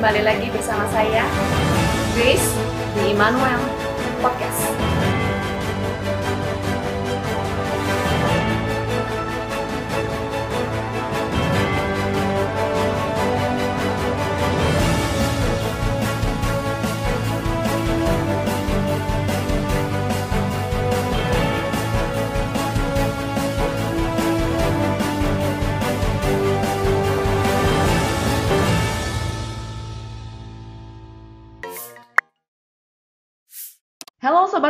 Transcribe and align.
kembali 0.00 0.24
lagi 0.24 0.48
bersama 0.48 0.88
saya 0.88 1.28
Grace 2.16 2.56
di 2.96 3.12
Immanuel 3.12 3.60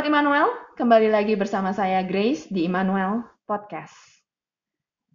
Sobat 0.00 0.16
Immanuel, 0.16 0.48
kembali 0.80 1.12
lagi 1.12 1.36
bersama 1.36 1.77
saya 1.77 2.00
Grace 2.00 2.48
di 2.48 2.64
Immanuel 2.64 3.20
Podcast. 3.45 3.92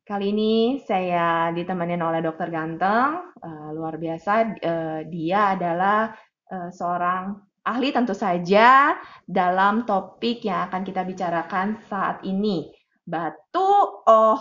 Kali 0.06 0.30
ini 0.30 0.78
saya 0.78 1.50
ditemenin 1.50 1.98
oleh 2.06 2.22
dokter 2.22 2.54
ganteng, 2.54 3.34
eh, 3.34 3.70
luar 3.74 3.98
biasa. 3.98 4.46
eh, 4.54 5.02
dia 5.10 5.58
adalah 5.58 6.14
eh, 6.54 6.70
seorang 6.70 7.34
ahli 7.66 7.90
tentu 7.90 8.14
saja 8.14 8.94
dalam 9.26 9.90
topik 9.90 10.46
yang 10.46 10.70
akan 10.70 10.86
kita 10.86 11.02
bicarakan 11.02 11.82
saat 11.90 12.22
ini. 12.22 12.70
Batu, 13.02 14.06
oh 14.06 14.38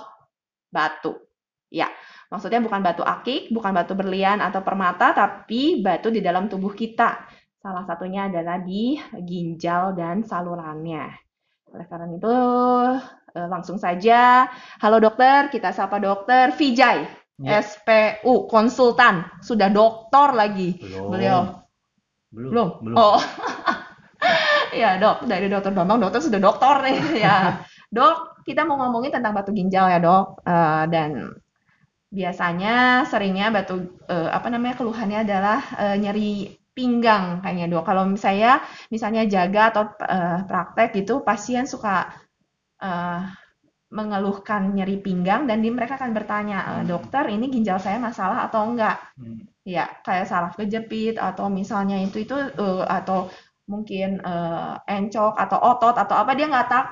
batu. 0.68 1.24
Ya, 1.72 1.88
maksudnya 2.28 2.60
bukan 2.60 2.84
batu 2.84 3.00
akik, 3.00 3.48
bukan 3.48 3.72
batu 3.72 3.96
berlian 3.96 4.44
atau 4.44 4.60
permata, 4.60 5.16
tapi 5.16 5.80
batu 5.80 6.12
di 6.12 6.20
dalam 6.20 6.52
tubuh 6.52 6.76
kita. 6.76 7.32
Salah 7.64 7.80
satunya 7.88 8.28
adalah 8.28 8.60
di 8.60 9.00
ginjal 9.24 9.96
dan 9.96 10.20
salurannya. 10.20 11.08
Oleh 11.72 11.86
karena 11.88 12.12
itu, 12.12 12.36
eh, 13.32 13.48
langsung 13.48 13.80
saja. 13.80 14.44
Halo 14.84 15.00
dokter, 15.00 15.48
kita 15.48 15.72
sapa 15.72 15.96
dokter 15.96 16.52
Vijay, 16.52 17.08
Ya. 17.40 17.64
SPU, 17.64 18.46
konsultan. 18.52 19.24
Sudah 19.40 19.72
doktor 19.72 20.36
lagi 20.36 20.76
Belum. 20.76 21.08
beliau. 21.08 21.40
Belum. 22.28 22.52
Belum? 22.52 22.68
Belum. 22.84 22.96
Oh. 23.00 23.18
ya 24.84 25.00
dok, 25.00 25.24
dari 25.24 25.48
dokter 25.48 25.72
Bambang, 25.72 26.04
dokter 26.04 26.20
sudah 26.20 26.44
doktor 26.44 26.84
nih. 26.84 27.00
ya. 27.24 27.64
Dok, 27.88 28.44
kita 28.44 28.68
mau 28.68 28.76
ngomongin 28.76 29.08
tentang 29.08 29.32
batu 29.32 29.56
ginjal 29.56 29.88
ya 29.88 30.04
dok. 30.04 30.44
Eh, 30.44 30.84
dan 30.92 31.32
biasanya 32.12 33.08
seringnya 33.08 33.48
batu, 33.48 33.88
eh, 34.04 34.28
apa 34.28 34.52
namanya, 34.52 34.76
keluhannya 34.76 35.24
adalah 35.24 35.58
eh, 35.80 35.96
nyeri 35.96 36.60
pinggang 36.76 37.40
kayaknya 37.42 37.66
dok. 37.72 37.84
Kalau 37.88 38.04
saya 38.18 38.60
misalnya 38.94 39.22
jaga 39.34 39.60
atau 39.72 39.84
eh, 40.14 40.38
praktek 40.48 40.88
gitu, 40.98 41.22
pasien 41.26 41.64
suka 41.70 42.10
eh, 42.82 43.20
mengeluhkan 43.94 44.74
nyeri 44.76 44.98
pinggang 45.06 45.46
dan 45.48 45.62
di 45.64 45.70
mereka 45.70 45.94
akan 46.00 46.12
bertanya, 46.18 46.58
"Eh, 46.80 46.84
dokter 46.90 47.24
ini 47.30 47.46
ginjal 47.54 47.78
saya 47.78 47.98
masalah 48.02 48.46
atau 48.50 48.62
enggak? 48.70 48.96
Hmm. 49.20 49.40
Ya, 49.64 49.86
kayak 50.06 50.26
saraf 50.30 50.54
kejepit 50.60 51.16
atau 51.20 51.46
misalnya 51.48 51.96
itu 52.02 52.24
itu 52.26 52.34
eh, 52.36 52.84
atau 52.98 53.30
mungkin 53.70 54.20
eh, 54.20 54.74
encok 54.96 55.32
atau 55.40 55.58
otot 55.72 55.94
atau 55.96 56.16
apa 56.22 56.32
dia 56.36 56.46
nggak 56.52 56.68
tak 56.72 56.86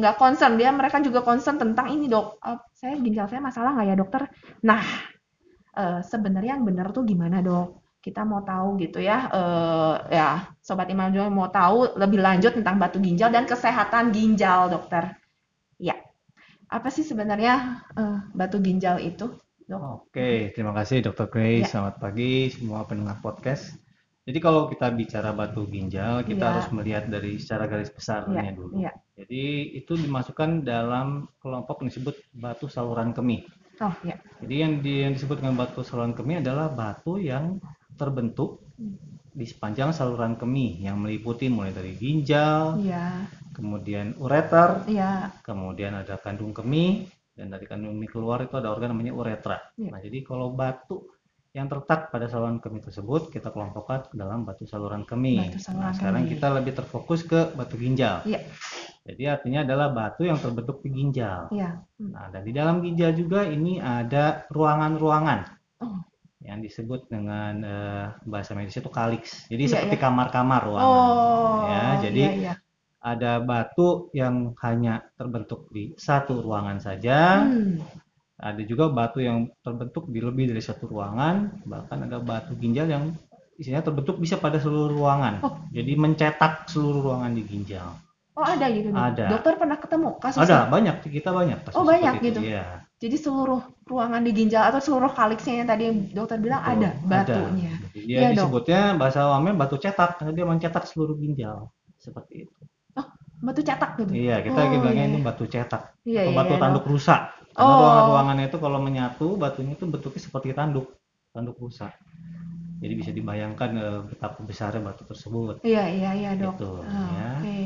nggak 0.00 0.16
concern 0.18 0.54
dia 0.58 0.70
mereka 0.74 0.98
juga 1.06 1.20
concern 1.22 1.56
tentang 1.62 1.86
ini 1.94 2.06
dok 2.10 2.26
Eh, 2.42 2.58
saya 2.74 2.94
ginjal 2.98 3.26
saya 3.30 3.38
masalah 3.44 3.70
nggak 3.78 3.86
ya 3.90 3.96
dokter 4.00 4.22
nah 4.66 4.82
eh, 5.78 6.00
sebenarnya 6.04 6.50
yang 6.58 6.64
benar 6.68 6.86
tuh 6.96 7.02
gimana 7.06 7.38
dok 7.42 7.79
kita 8.00 8.24
mau 8.24 8.40
tahu 8.40 8.80
gitu 8.80 8.98
ya 8.98 9.28
eh, 9.28 9.94
ya 10.10 10.28
sobat 10.58 10.88
Immanuel 10.88 11.28
mau 11.28 11.52
tahu 11.52 11.94
lebih 12.00 12.20
lanjut 12.20 12.56
tentang 12.56 12.80
batu 12.80 12.96
ginjal 12.98 13.28
dan 13.28 13.44
kesehatan 13.44 14.08
ginjal 14.10 14.72
dokter 14.72 15.14
ya 15.76 15.92
apa 16.66 16.88
sih 16.88 17.04
sebenarnya 17.04 17.84
eh, 17.92 18.18
batu 18.32 18.56
ginjal 18.58 18.96
itu 18.98 19.36
dok 19.68 19.80
Oke, 20.10 20.50
terima 20.50 20.74
kasih 20.74 20.98
Dr. 20.98 21.30
Grace. 21.30 21.70
Ya. 21.70 21.78
Selamat 21.78 22.02
pagi 22.02 22.50
semua 22.50 22.82
pendengar 22.82 23.22
podcast. 23.22 23.78
Jadi 24.26 24.42
kalau 24.42 24.66
kita 24.66 24.90
bicara 24.90 25.30
batu 25.30 25.62
ginjal, 25.70 26.26
kita 26.26 26.42
Ya. 26.42 26.50
harus 26.58 26.66
melihat 26.74 27.06
dari 27.06 27.38
secara 27.38 27.70
garis 27.70 27.86
besarnya 27.86 28.50
Iya, 28.50 28.52
dulu. 28.52 28.74
iya. 28.74 28.90
Jadi 29.14 29.44
itu 29.78 29.94
dimasukkan 29.94 30.66
dalam 30.66 31.30
kelompok 31.38 31.86
yang 31.86 31.88
disebut 31.94 32.18
batu 32.34 32.66
saluran 32.66 33.14
kemih. 33.14 33.46
oh 33.78 33.94
ya 34.02 34.18
Jadi 34.42 34.54
yang, 34.58 34.72
di- 34.82 35.00
yang 35.06 35.14
disebut 35.14 35.38
dengan 35.38 35.54
batu 35.54 35.86
saluran 35.86 36.18
kemih 36.18 36.42
adalah 36.42 36.66
batu 36.66 37.22
yang 37.22 37.62
terbentuk 38.00 38.64
di 39.30 39.44
sepanjang 39.44 39.92
saluran 39.92 40.34
kemih 40.34 40.80
yang 40.80 40.96
meliputi 40.98 41.52
mulai 41.52 41.70
dari 41.70 41.92
ginjal, 41.94 42.80
iya 42.80 43.28
kemudian 43.52 44.16
ureter, 44.16 44.88
iya 44.88 45.28
kemudian 45.44 45.92
ada 46.00 46.16
kandung 46.16 46.56
kemih 46.56 47.04
dan 47.36 47.52
dari 47.52 47.68
kandung 47.68 47.94
kemih 48.00 48.10
keluar 48.10 48.40
itu 48.40 48.56
ada 48.56 48.72
organ 48.72 48.96
namanya 48.96 49.12
uretra. 49.12 49.60
Iya. 49.76 49.90
Nah, 49.92 50.00
jadi 50.00 50.18
kalau 50.24 50.50
batu 50.50 51.12
yang 51.50 51.66
terletak 51.66 52.10
pada 52.14 52.26
saluran 52.30 52.58
kemih 52.58 52.82
tersebut 52.82 53.28
kita 53.28 53.50
kelompokkan 53.50 54.06
ke 54.06 54.14
dalam 54.14 54.42
batu 54.42 54.64
saluran 54.66 55.02
kemih. 55.06 55.50
Batu 55.50 55.60
saluran 55.62 55.90
Nah, 55.90 55.94
sekarang 55.94 56.22
kemih. 56.26 56.32
kita 56.34 56.46
lebih 56.56 56.72
terfokus 56.78 57.20
ke 57.22 57.40
batu 57.54 57.74
ginjal. 57.78 58.22
Iya. 58.26 58.40
Jadi 59.00 59.22
artinya 59.26 59.60
adalah 59.64 59.88
batu 59.90 60.22
yang 60.28 60.38
terbentuk 60.38 60.82
di 60.84 60.90
ginjal. 60.90 61.50
iya 61.50 61.80
Hmm. 62.00 62.16
Nah, 62.16 62.26
dan 62.32 62.42
di 62.48 62.52
dalam 62.56 62.80
ginjal 62.80 63.12
juga 63.12 63.44
ini 63.46 63.76
ada 63.78 64.42
ruangan-ruangan 64.50 65.40
Oh. 65.80 65.96
Yang 66.40 66.64
disebut 66.64 67.06
dengan 67.12 67.52
eh, 67.60 68.06
bahasa 68.24 68.56
medis 68.56 68.76
itu 68.76 68.88
kaliks. 68.88 69.44
Jadi 69.52 69.68
Iya, 69.68 69.72
seperti 69.76 69.96
iya. 70.00 70.02
kamar-kamar 70.02 70.60
ruangan. 70.64 70.88
Oh, 70.88 71.58
ya, 71.68 71.84
jadi 72.00 72.22
iya, 72.24 72.32
iya. 72.40 72.54
ada 73.00 73.40
batu 73.40 74.08
yang 74.16 74.56
hanya 74.64 75.04
terbentuk 75.16 75.68
di 75.68 75.92
satu 75.96 76.40
ruangan 76.40 76.80
saja. 76.80 77.44
Hmm, 77.44 77.80
Ada 78.40 78.64
juga 78.64 78.88
batu 78.88 79.20
yang 79.20 79.52
terbentuk 79.60 80.08
di 80.08 80.24
lebih 80.24 80.48
dari 80.48 80.64
satu 80.64 80.88
ruangan. 80.88 81.60
Bahkan 81.60 82.08
ada 82.08 82.16
batu 82.24 82.56
ginjal 82.56 82.88
yang 82.88 83.12
isinya 83.60 83.84
terbentuk 83.84 84.16
bisa 84.16 84.40
pada 84.40 84.56
seluruh 84.56 84.96
ruangan. 84.96 85.44
Oh. 85.44 85.60
Jadi 85.68 85.92
mencetak 85.92 86.64
seluruh 86.72 87.04
ruangan 87.04 87.36
di 87.36 87.44
ginjal. 87.44 88.00
Oh, 88.32 88.40
ada 88.40 88.72
gitu. 88.72 88.88
Ada. 88.96 89.28
Dokter 89.28 89.60
pernah 89.60 89.76
ketemu 89.76 90.16
kasusnya? 90.16 90.48
Ada 90.48 90.58
banyak 90.72 90.96
kita 91.04 91.28
banyak 91.36 91.58
kasus 91.68 91.76
Oh, 91.76 91.84
banyak 91.84 92.14
gitu? 92.24 92.40
Iya. 92.40 92.88
Jadi 93.00 93.16
seluruh 93.16 93.60
ruangan 93.88 94.20
di 94.26 94.30
ginjal 94.38 94.62
atau 94.68 94.80
seluruh 94.86 95.10
kaliksnya 95.18 95.54
yang 95.64 95.68
tadi 95.72 95.84
dokter 96.12 96.36
bilang 96.36 96.60
Betul, 96.60 96.76
ada 96.76 96.88
batunya. 97.10 97.72
Dia 97.96 98.20
Iya, 98.20 98.28
dok. 98.36 98.50
disebutnya 98.50 98.80
bahasa 99.00 99.18
awamnya 99.26 99.52
batu 99.60 99.76
cetak 99.84 100.10
karena 100.20 100.32
dia 100.36 100.46
mencetak 100.50 100.84
seluruh 100.90 101.16
ginjal. 101.16 101.58
Seperti 102.04 102.34
itu. 102.44 102.54
Batu 103.40 103.60
cetak 103.64 103.90
gitu. 104.00 104.12
Iya, 104.12 104.36
kita 104.46 104.60
Oh, 104.60 104.70
bilangnya 104.82 105.04
iya, 105.04 105.08
ini 105.08 105.18
iya. 105.20 105.26
batu 105.28 105.44
cetak 105.46 105.82
Iya, 106.04 106.22
atau 106.22 106.30
iya, 106.30 106.38
batu 106.38 106.52
iya, 106.52 106.60
tanduk 106.62 106.84
dok. 106.84 106.90
rusa. 106.92 107.16
Karena 107.56 107.72
Oh. 107.74 107.80
ruangan-ruangannya 107.80 108.44
itu 108.50 108.58
kalau 108.64 108.78
menyatu 108.86 109.26
batunya 109.42 109.72
itu 109.78 109.84
bentuknya 109.92 110.22
seperti 110.26 110.48
tanduk, 110.58 110.86
tanduk 111.34 111.56
rusa. 111.62 111.86
Jadi 112.82 112.94
bisa 113.00 113.10
dibayangkan 113.18 113.70
eh, 113.76 114.00
betapa 114.10 114.38
besarnya 114.44 114.80
batu 114.88 115.02
tersebut. 115.10 115.56
Iya, 115.66 115.82
iya, 115.96 116.10
iya, 116.20 116.30
dok. 116.40 116.54
Gitu, 116.56 116.68
Ah, 116.88 117.08
ya. 117.20 117.30
Oke. 117.36 117.56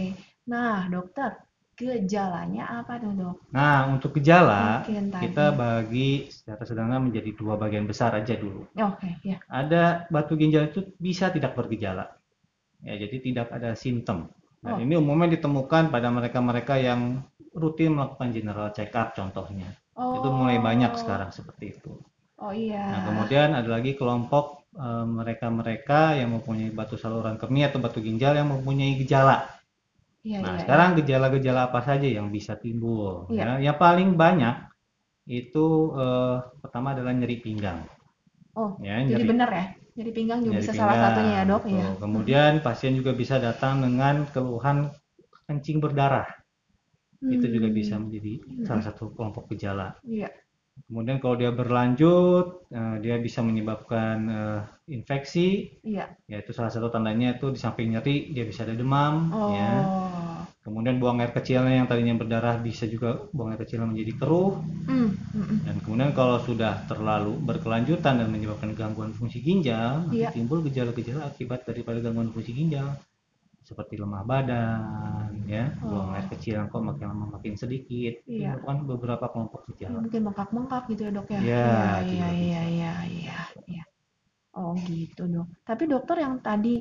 Nah, 0.50 0.74
dokter, 0.92 1.30
gejalanya 1.74 2.82
apa 2.82 2.96
tuh, 3.02 3.12
dok? 3.14 3.36
Nah, 3.50 3.90
untuk 3.90 4.16
gejala 4.18 4.82
Mungkin 4.86 5.10
tadi. 5.10 5.22
kita 5.28 5.46
bagi 5.52 6.08
secara 6.30 6.62
sederhana 6.62 6.98
menjadi 7.02 7.30
dua 7.34 7.58
bagian 7.58 7.84
besar 7.84 8.14
aja 8.14 8.34
dulu. 8.38 8.66
Oke, 8.78 9.18
ya. 9.26 9.42
Ada 9.50 10.08
batu 10.08 10.38
ginjal 10.38 10.70
itu 10.70 10.94
bisa 10.96 11.34
tidak 11.34 11.58
bergejala. 11.58 12.14
Ya, 12.84 12.94
jadi 13.00 13.16
tidak 13.20 13.48
ada 13.50 13.74
simptom. 13.74 14.30
Oh. 14.64 14.76
Dan 14.76 14.88
ini 14.88 14.96
umumnya 14.96 15.36
ditemukan 15.36 15.92
pada 15.92 16.08
mereka-mereka 16.08 16.80
yang 16.80 17.20
rutin 17.52 17.94
melakukan 17.94 18.32
general 18.34 18.68
check 18.72 18.94
up 18.96 19.12
contohnya. 19.12 19.68
Oh. 19.94 20.18
Itu 20.18 20.28
mulai 20.32 20.58
banyak 20.58 20.96
sekarang 20.98 21.30
seperti 21.30 21.78
itu. 21.78 21.92
Oh 22.40 22.50
iya. 22.50 22.82
Nah, 22.82 23.00
kemudian 23.08 23.54
ada 23.54 23.70
lagi 23.70 23.94
kelompok 23.94 24.66
eh, 24.74 25.06
mereka-mereka 25.06 26.18
yang 26.18 26.34
mempunyai 26.34 26.74
batu 26.74 26.98
saluran 26.98 27.38
kemih 27.38 27.70
atau 27.70 27.78
batu 27.78 28.02
ginjal 28.02 28.34
yang 28.34 28.50
mempunyai 28.50 28.98
gejala. 28.98 29.46
Iya, 30.24 30.38
Nah, 30.42 30.52
iya, 30.54 30.62
sekarang 30.62 30.90
gejala-gejala 30.98 31.60
apa 31.70 31.80
saja 31.88 32.08
yang 32.16 32.28
bisa 32.36 32.52
timbul? 32.64 33.28
Iya. 33.28 33.44
Ya, 33.44 33.70
yang 33.70 33.76
paling 33.84 34.10
banyak 34.22 34.56
itu 35.42 35.66
eh, 36.04 36.36
pertama 36.62 36.88
adalah 36.94 37.12
nyeri 37.18 37.36
pinggang. 37.44 37.80
Oh, 38.60 38.70
Ya, 38.86 38.94
Jadi 39.10 39.22
nyeri, 39.22 39.30
benar 39.30 39.48
ya? 39.58 39.64
Jadi 39.98 40.10
pinggang 40.16 40.40
juga 40.42 40.54
nyeri 40.54 40.62
bisa 40.62 40.72
salah 40.74 40.96
pinggang, 40.96 41.02
satunya 41.02 41.38
ya, 41.38 41.48
dok? 41.50 41.62
betul. 41.62 41.70
Iya. 41.70 41.88
Kemudian 42.02 42.52
pasien 42.66 42.92
juga 42.98 43.12
bisa 43.20 43.36
datang 43.46 43.74
dengan 43.84 44.14
keluhan 44.34 44.78
kencing 45.46 45.78
berdarah. 45.84 46.26
Itu 47.34 47.46
juga 47.54 47.68
Hmm. 47.68 47.76
bisa 47.78 47.94
menjadi 48.02 48.32
salah 48.66 48.84
satu 48.88 49.04
kelompok 49.16 49.44
gejala. 49.52 49.88
Iya. 50.04 50.43
Kemudian 50.74 51.22
kalau 51.22 51.38
dia 51.38 51.54
berlanjut, 51.54 52.66
eh, 52.68 52.96
dia 53.00 53.16
bisa 53.22 53.40
menyebabkan 53.40 54.16
eh, 54.28 54.60
infeksi, 54.90 55.80
Iya. 55.80 56.12
yaitu 56.28 56.50
salah 56.52 56.68
satu 56.68 56.90
tandanya 56.90 57.38
itu 57.38 57.54
di 57.54 57.58
samping 57.62 57.94
nyeri 57.94 58.34
dia 58.34 58.44
bisa 58.44 58.66
ada 58.66 58.74
demam, 58.76 59.30
Oh. 59.32 59.54
ya. 59.54 59.70
Kemudian 60.64 60.96
buang 60.96 61.20
air 61.20 61.28
kecilnya 61.28 61.84
yang 61.84 61.88
tadinya 61.88 62.16
berdarah 62.16 62.56
bisa 62.56 62.88
juga 62.88 63.28
buang 63.36 63.52
air 63.52 63.60
kecilnya 63.60 63.84
menjadi 63.84 64.12
keruh, 64.16 64.64
hmm, 64.64 65.08
hmm. 65.36 65.58
dan 65.68 65.76
kemudian 65.84 66.12
kalau 66.16 66.40
sudah 66.40 66.88
terlalu 66.88 67.36
berkelanjutan 67.36 68.16
dan 68.16 68.28
menyebabkan 68.32 68.72
gangguan 68.72 69.12
fungsi 69.12 69.44
ginjal, 69.44 70.08
Iya. 70.08 70.32
timbul 70.32 70.64
gejala-gejala 70.64 71.28
akibat 71.28 71.68
daripada 71.68 72.00
gangguan 72.00 72.32
fungsi 72.32 72.56
ginjal 72.56 72.96
seperti 73.68 73.94
lemah 74.02 74.22
badan, 74.30 75.28
ya, 75.54 75.64
buang 75.88 76.08
Oh. 76.12 76.16
air 76.16 76.26
kecil 76.32 76.52
yang 76.58 76.66
kok 76.72 76.84
makin 76.90 77.06
lama 77.12 77.26
makin 77.36 77.54
sedikit. 77.62 78.12
Itu 78.30 78.40
Iya. 78.40 78.50
merupakan 78.50 78.78
beberapa 78.92 79.26
kelompok 79.32 79.60
Ya, 79.88 79.96
gejala. 79.96 80.02
mungkin 80.02 80.20
bengkak-bengkak 80.26 80.82
gitu 80.92 81.02
ya 81.06 81.10
dok 81.16 81.28
ya? 81.36 81.42
Ya, 81.46 81.56
Iya, 81.68 81.90
itu 82.02 82.14
iya, 82.14 82.28
iya, 82.32 82.32
bisa. 82.40 82.66
iya, 82.76 82.92
iya, 83.18 83.38
iya. 83.72 83.84
Oh 84.60 84.74
gitu 84.90 85.22
dok. 85.34 85.48
Tapi 85.68 85.84
dokter 85.92 86.16
yang 86.24 86.36
tadi 86.48 86.74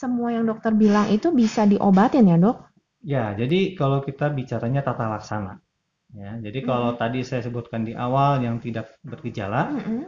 semua 0.00 0.28
yang 0.36 0.44
dokter 0.50 0.72
bilang 0.84 1.06
itu 1.16 1.28
bisa 1.40 1.62
diobatin 1.72 2.30
ya 2.32 2.38
dok? 2.46 2.56
Ya, 3.12 3.24
jadi 3.40 3.58
kalau 3.80 3.98
kita 4.08 4.26
bicaranya 4.38 4.80
tata 4.88 5.04
laksana, 5.14 5.52
ya, 6.22 6.30
jadi 6.44 6.60
kalau 6.68 6.90
Mm-mm. 6.90 7.00
tadi 7.00 7.20
saya 7.28 7.42
sebutkan 7.48 7.82
di 7.88 7.92
awal 8.06 8.32
yang 8.46 8.56
tidak 8.66 8.86
bergejala, 9.10 9.62
Mm-mm. 9.70 10.06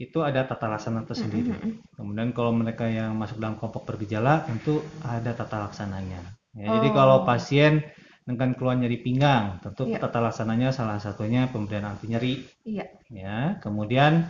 Itu 0.00 0.18
ada 0.24 0.40
tata 0.48 0.66
laksana 0.72 1.04
tersendiri. 1.04 1.52
Mm-mm. 1.52 1.72
Kemudian 1.96 2.32
kalau 2.32 2.52
mereka 2.56 2.88
yang 2.88 3.12
masuk 3.20 3.36
dalam 3.42 3.60
kelompok 3.60 3.84
bergejala, 3.84 4.48
tentu 4.48 4.80
ada 5.04 5.30
tata 5.36 5.56
laksananya. 5.68 6.20
Ya, 6.56 6.66
Jadi 6.80 6.88
kalau 6.96 7.22
Oh. 7.22 7.24
pasien 7.28 7.84
dengan 8.24 8.56
keluhan 8.56 8.80
nyeri 8.82 8.98
pinggang, 9.04 9.60
tentu 9.60 9.84
Iya. 9.90 10.00
tata 10.00 10.18
laksananya 10.24 10.72
salah 10.72 10.96
satunya 10.96 11.46
pemberian 11.52 11.84
anti 11.84 12.06
nyeri. 12.08 12.34
Iya. 12.64 12.86
Ya, 13.12 13.60
kemudian 13.60 14.24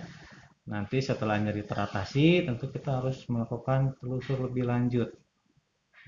nanti 0.67 0.99
setelah 1.05 1.37
nyeri 1.39 1.63
teratasi, 1.67 2.47
tentu 2.49 2.67
kita 2.75 3.01
harus 3.03 3.23
melakukan 3.31 3.95
telusur 4.03 4.39
lebih 4.51 4.67
lanjut. 4.67 5.09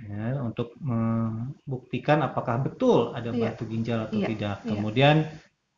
Ya, 0.03 0.41
untuk 0.43 0.75
membuktikan 0.83 2.25
apakah 2.27 2.59
betul 2.67 3.13
ada 3.15 3.31
Iya. 3.31 3.55
batu 3.55 3.65
ginjal 3.69 4.09
atau 4.11 4.19
Iya, 4.19 4.29
tidak. 4.35 4.57
iya. 4.65 4.69
Kemudian 4.75 5.17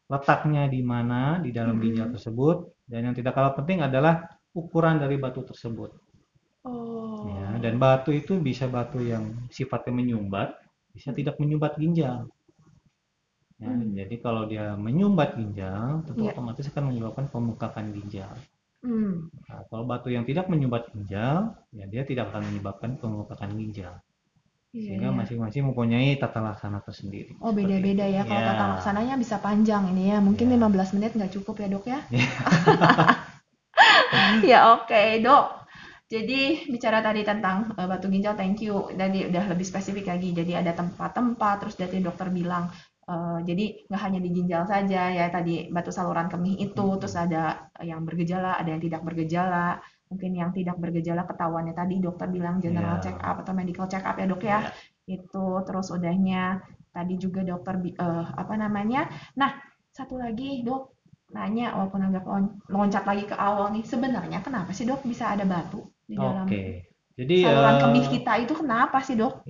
letaknya 0.08 0.64
di 0.70 0.80
mana 0.84 1.42
di 1.44 1.50
dalam 1.52 1.76
ginjal 1.82 2.08
Mm-mm. 2.08 2.14
tersebut 2.16 2.56
dan 2.88 3.00
yang 3.10 3.14
tidak 3.16 3.32
kalah 3.36 3.54
penting 3.56 3.80
adalah 3.80 4.28
ukuran 4.54 5.00
dari 5.00 5.16
batu 5.18 5.42
tersebut. 5.42 5.90
Oh. 6.64 7.28
Ya, 7.28 7.58
dan 7.60 7.76
batu 7.76 8.12
itu 8.12 8.36
bisa 8.40 8.68
batu 8.68 9.00
yang 9.00 9.48
sifatnya 9.52 9.92
menyumbat, 9.92 10.56
bisa 10.92 11.12
tidak 11.12 11.36
menyumbat 11.40 11.76
ginjal. 11.76 12.28
Ya, 13.62 13.70
Hmm. 13.70 13.94
Jadi 13.94 14.18
kalau 14.18 14.50
dia 14.50 14.74
menyumbat 14.74 15.38
ginjal, 15.38 16.02
tentu 16.06 16.26
Iya. 16.26 16.34
otomatis 16.34 16.66
akan 16.68 16.84
menyebabkan 16.90 17.26
pembengkakan 17.30 17.86
ginjal. 17.94 18.34
Hmm. 18.84 19.30
Nah, 19.48 19.62
kalau 19.70 19.84
batu 19.88 20.12
yang 20.12 20.26
tidak 20.28 20.50
menyumbat 20.52 20.90
ginjal, 20.92 21.56
ya 21.72 21.84
dia 21.88 22.02
tidak 22.04 22.28
akan 22.34 22.42
menyebabkan 22.52 23.00
pembengkakan 23.00 23.50
ginjal. 23.56 23.94
Iya, 24.74 24.98
Sehingga 24.98 25.08
iya. 25.08 25.18
masing-masing 25.20 25.62
mempunyai 25.70 26.08
tata 26.18 26.40
laksana 26.42 26.78
tersendiri. 26.82 27.32
Oh 27.38 27.54
beda-beda 27.54 28.04
ya. 28.10 28.26
Kalau 28.26 28.42
Ya. 28.42 28.48
tata 28.50 28.64
laksananya 28.74 29.14
bisa 29.22 29.36
panjang 29.38 29.82
ini 29.94 30.10
ya. 30.12 30.18
Mungkin 30.18 30.46
Ya. 30.50 30.54
15 30.58 30.90
menit 30.98 31.14
nggak 31.14 31.32
cukup 31.36 31.54
ya 31.62 31.68
dok 31.70 31.84
ya? 31.86 31.98
Ya. 32.10 32.26
Ya 34.44 34.58
oke 34.74 35.02
dok. 35.24 35.44
Jadi 36.12 36.68
bicara 36.70 37.00
tadi 37.02 37.24
tentang 37.26 37.72
eh, 37.74 37.86
batu 37.90 38.06
ginjal, 38.12 38.34
thank 38.38 38.60
you. 38.62 38.86
Tadi 38.94 39.26
udah 39.30 39.44
lebih 39.50 39.66
spesifik 39.66 40.06
lagi. 40.12 40.30
Jadi 40.36 40.52
ada 40.54 40.72
tempat-tempat. 40.76 41.54
Terus 41.64 41.74
dari 41.80 41.98
dokter 42.04 42.28
bilang, 42.30 42.68
eh, 43.08 43.38
jadi 43.48 43.64
nggak 43.88 44.00
hanya 44.04 44.20
di 44.22 44.30
ginjal 44.36 44.62
saja 44.68 45.10
ya. 45.10 45.26
Tadi 45.32 45.72
batu 45.74 45.90
saluran 45.90 46.28
kemih 46.30 46.54
itu. 46.60 46.84
Hmm. 46.86 46.98
Terus 47.00 47.16
ada 47.18 47.42
yang 47.82 48.04
bergejala, 48.06 48.60
ada 48.60 48.68
yang 48.74 48.82
tidak 48.84 49.02
bergejala. 49.02 49.80
Mungkin 50.12 50.32
yang 50.36 50.50
tidak 50.54 50.76
bergejala 50.78 51.24
ketahuannya 51.26 51.74
tadi 51.74 51.98
dokter 51.98 52.28
bilang 52.30 52.60
general 52.62 53.00
Ya. 53.00 53.02
check 53.10 53.18
up 53.18 53.36
atau 53.42 53.52
medical 53.56 53.86
check 53.90 54.04
up 54.04 54.16
ya 54.20 54.26
dok 54.28 54.42
ya. 54.44 54.58
Ya. 54.68 54.70
Itu 55.08 55.60
terus 55.66 55.88
udahnya 55.90 56.62
tadi 56.94 57.14
juga 57.18 57.40
dokter 57.42 57.74
eh, 57.82 58.26
apa 58.34 58.54
namanya? 58.54 59.10
Nah 59.34 59.50
satu 59.90 60.18
lagi 60.20 60.62
dok 60.62 60.94
nanya 61.34 61.74
walaupun 61.74 62.00
agak 62.06 62.24
lon- 62.30 62.54
loncat 62.70 63.02
lagi 63.02 63.24
ke 63.26 63.34
awal 63.34 63.74
nih 63.74 63.82
sebenarnya 63.82 64.38
kenapa 64.44 64.70
sih 64.70 64.86
dok 64.86 65.02
bisa 65.02 65.34
ada 65.34 65.42
batu 65.42 65.82
di 66.06 66.14
dalam 66.14 66.46
Oke. 66.46 66.86
Jadi 67.14 67.36
saluran 67.46 67.74
eh, 67.74 67.80
kemih 67.82 68.04
kita 68.10 68.32
itu 68.42 68.52
kenapa 68.54 68.98
sih 69.02 69.14
dok? 69.18 69.42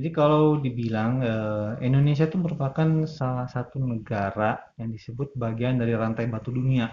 Jadi 0.00 0.08
kalau 0.16 0.56
dibilang 0.64 1.20
eh, 1.20 1.68
Indonesia 1.84 2.24
itu 2.24 2.38
merupakan 2.40 2.88
salah 3.04 3.44
satu 3.50 3.76
negara 3.82 4.56
yang 4.80 4.88
disebut 4.94 5.36
bagian 5.36 5.76
dari 5.76 5.92
rantai 5.92 6.24
batu 6.30 6.54
dunia. 6.54 6.88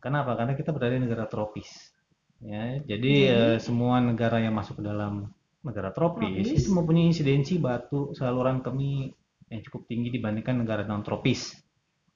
Kenapa? 0.00 0.32
Karena 0.34 0.56
kita 0.56 0.72
berada 0.72 0.96
di 0.96 1.02
negara 1.04 1.28
tropis. 1.28 1.92
Ya, 2.40 2.80
jadi 2.80 2.88
Jadi- 2.88 3.28
eh, 3.28 3.56
semua 3.60 4.00
negara 4.00 4.40
yang 4.40 4.56
masuk 4.56 4.80
ke 4.80 4.84
dalam 4.84 5.28
negara 5.60 5.92
tropis, 5.92 6.40
Tropis. 6.40 6.64
itu 6.64 6.70
mempunyai 6.72 7.12
insidensi 7.12 7.60
batu 7.60 8.16
saluran 8.16 8.64
kemih 8.64 9.12
yang 9.52 9.60
cukup 9.60 9.84
tinggi 9.84 10.08
dibandingkan 10.08 10.56
negara 10.56 10.88
non 10.88 11.04
tropis. 11.04 11.52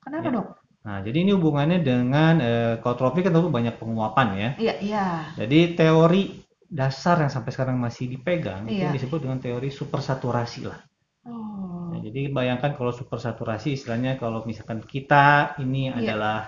Kenapa 0.00 0.32
Ya. 0.32 0.36
dok? 0.40 0.48
Nah, 0.84 0.98
jadi 1.00 1.28
ini 1.28 1.32
hubungannya 1.36 1.84
dengan 1.84 2.40
eh, 2.40 2.74
kalau 2.80 2.96
tropis 2.96 3.20
kan 3.20 3.36
tentu 3.36 3.52
banyak 3.52 3.76
penguapan 3.76 4.28
ya. 4.32 4.48
Iya 4.56 4.74
iya. 4.80 5.06
Jadi 5.36 5.76
teori 5.76 6.40
dasar 6.64 7.20
yang 7.20 7.28
sampai 7.28 7.52
sekarang 7.52 7.76
masih 7.76 8.08
dipegang 8.08 8.64
itu 8.64 8.80
Iya. 8.80 8.88
yang 8.88 8.96
disebut 8.96 9.20
dengan 9.20 9.38
teori 9.44 9.68
supersaturasi 9.68 10.60
lah. 10.64 10.80
Oh 11.28 11.92
Nah, 11.92 12.00
jadi 12.00 12.32
bayangkan 12.32 12.72
kalau 12.74 12.90
supersaturasi 12.90 13.76
istilahnya 13.76 14.16
kalau 14.16 14.40
misalkan 14.44 14.80
kita 14.80 15.52
ini 15.60 15.92
Iya. 15.92 16.00
adalah 16.00 16.38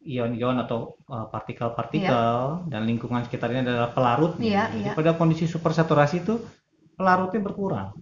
ion-ion 0.00 0.56
atau 0.58 0.96
uh, 1.06 1.28
partikel-partikel 1.28 2.66
dan 2.72 2.82
lingkungan 2.88 3.20
sekitarnya 3.24 3.60
adalah 3.64 3.90
pelarutnya. 3.92 4.48
Iya, 4.48 4.64
Jadi 4.72 4.80
iya. 4.88 4.92
pada 4.96 5.12
kondisi 5.14 5.44
supersaturasi 5.44 6.24
itu 6.24 6.40
pelarutnya 6.96 7.40
berkurang. 7.44 7.92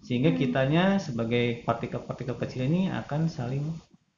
Sehingga 0.00 0.32
Hmm. 0.32 0.38
kitanya 0.40 0.84
sebagai 0.98 1.64
partikel-partikel 1.64 2.36
kecil 2.36 2.66
ini 2.66 2.88
akan 2.90 3.28
saling 3.28 3.64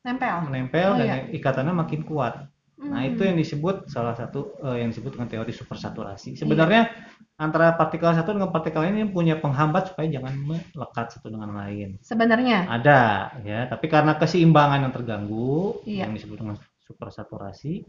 nempel. 0.02 0.50
menempel 0.50 0.88
Oh, 0.94 0.98
dan 0.98 1.06
iya. 1.06 1.16
ikatannya 1.30 1.74
makin 1.74 2.02
kuat. 2.02 2.50
Nah, 2.82 3.06
Hmm. 3.06 3.14
itu 3.14 3.22
yang 3.22 3.38
disebut 3.38 3.86
salah 3.86 4.18
satu 4.18 4.58
eh, 4.66 4.82
yang 4.82 4.90
disebut 4.90 5.14
dengan 5.14 5.30
teori 5.30 5.54
Iya. 5.54 5.58
supersaturasi. 5.62 6.34
Sebenarnya 6.34 6.90
antara 7.38 7.74
partikel 7.78 8.10
satu 8.10 8.34
dengan 8.34 8.50
partikel 8.50 8.82
lain 8.82 8.98
ini 8.98 9.06
punya 9.10 9.38
penghambat 9.38 9.94
supaya 9.94 10.10
jangan 10.10 10.34
melekat 10.42 11.14
satu 11.14 11.30
dengan 11.30 11.54
lain. 11.54 12.02
Sebenarnya. 12.02 12.66
Ada 12.66 13.00
ya, 13.46 13.70
tapi 13.70 13.86
karena 13.86 14.18
keseimbangan 14.18 14.82
yang 14.82 14.94
terganggu 14.94 15.78
Iya. 15.86 16.10
yang 16.10 16.14
disebut 16.18 16.42
dengan 16.42 16.58
supersaturasi, 16.92 17.82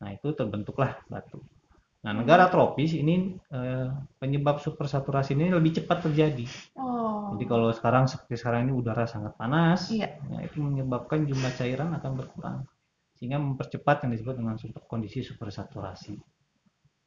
nah 0.00 0.10
itu 0.14 0.30
terbentuklah 0.38 1.02
batu. 1.10 1.42
Nah, 2.04 2.12
Hmm. 2.12 2.20
negara 2.22 2.46
tropis 2.52 2.94
ini 2.94 3.34
eh, 3.50 3.88
penyebab 4.20 4.60
supersaturasi 4.62 5.34
ini 5.34 5.50
lebih 5.50 5.82
cepat 5.82 6.06
terjadi. 6.06 6.46
Oh. 6.78 7.34
Jadi 7.34 7.44
kalau 7.48 7.72
sekarang 7.74 8.04
seperti 8.06 8.34
sekarang 8.38 8.68
ini 8.70 8.72
udara 8.76 9.04
sangat 9.08 9.34
panas, 9.40 9.90
Iya. 9.90 10.20
nah, 10.30 10.40
itu 10.44 10.60
menyebabkan 10.62 11.24
jumlah 11.26 11.52
cairan 11.58 11.90
akan 11.98 12.12
berkurang 12.20 12.58
sehingga 13.16 13.38
mempercepat 13.40 14.04
yang 14.04 14.10
disebut 14.14 14.34
dengan 14.36 14.56
super, 14.60 14.82
kondisi 14.86 15.24
supersaturasi. 15.24 16.14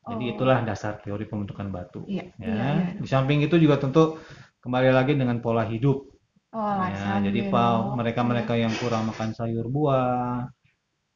Jadi 0.07 0.23
Oh. 0.23 0.33
itulah 0.33 0.63
dasar 0.63 0.97
teori 1.03 1.27
pembentukan 1.27 1.67
batu. 1.67 2.01
Iya, 2.07 2.31
Ya, 2.39 2.47
iya, 2.47 2.67
iya. 2.79 2.85
di 2.97 3.07
samping 3.07 3.43
itu 3.43 3.59
juga 3.59 3.75
tentu 3.77 4.17
kembali 4.63 4.89
lagi 4.95 5.13
dengan 5.19 5.37
pola 5.43 5.67
hidup. 5.67 6.07
Oh, 6.55 6.63
Ya, 6.89 7.19
jadi 7.21 7.39
ya, 7.47 7.51
pa- 7.51 7.91
dok. 7.91 7.99
mereka-mereka 7.99 8.53
yang 8.55 8.71
kurang 8.79 9.11
makan 9.11 9.29
sayur 9.35 9.67
buah, 9.67 10.47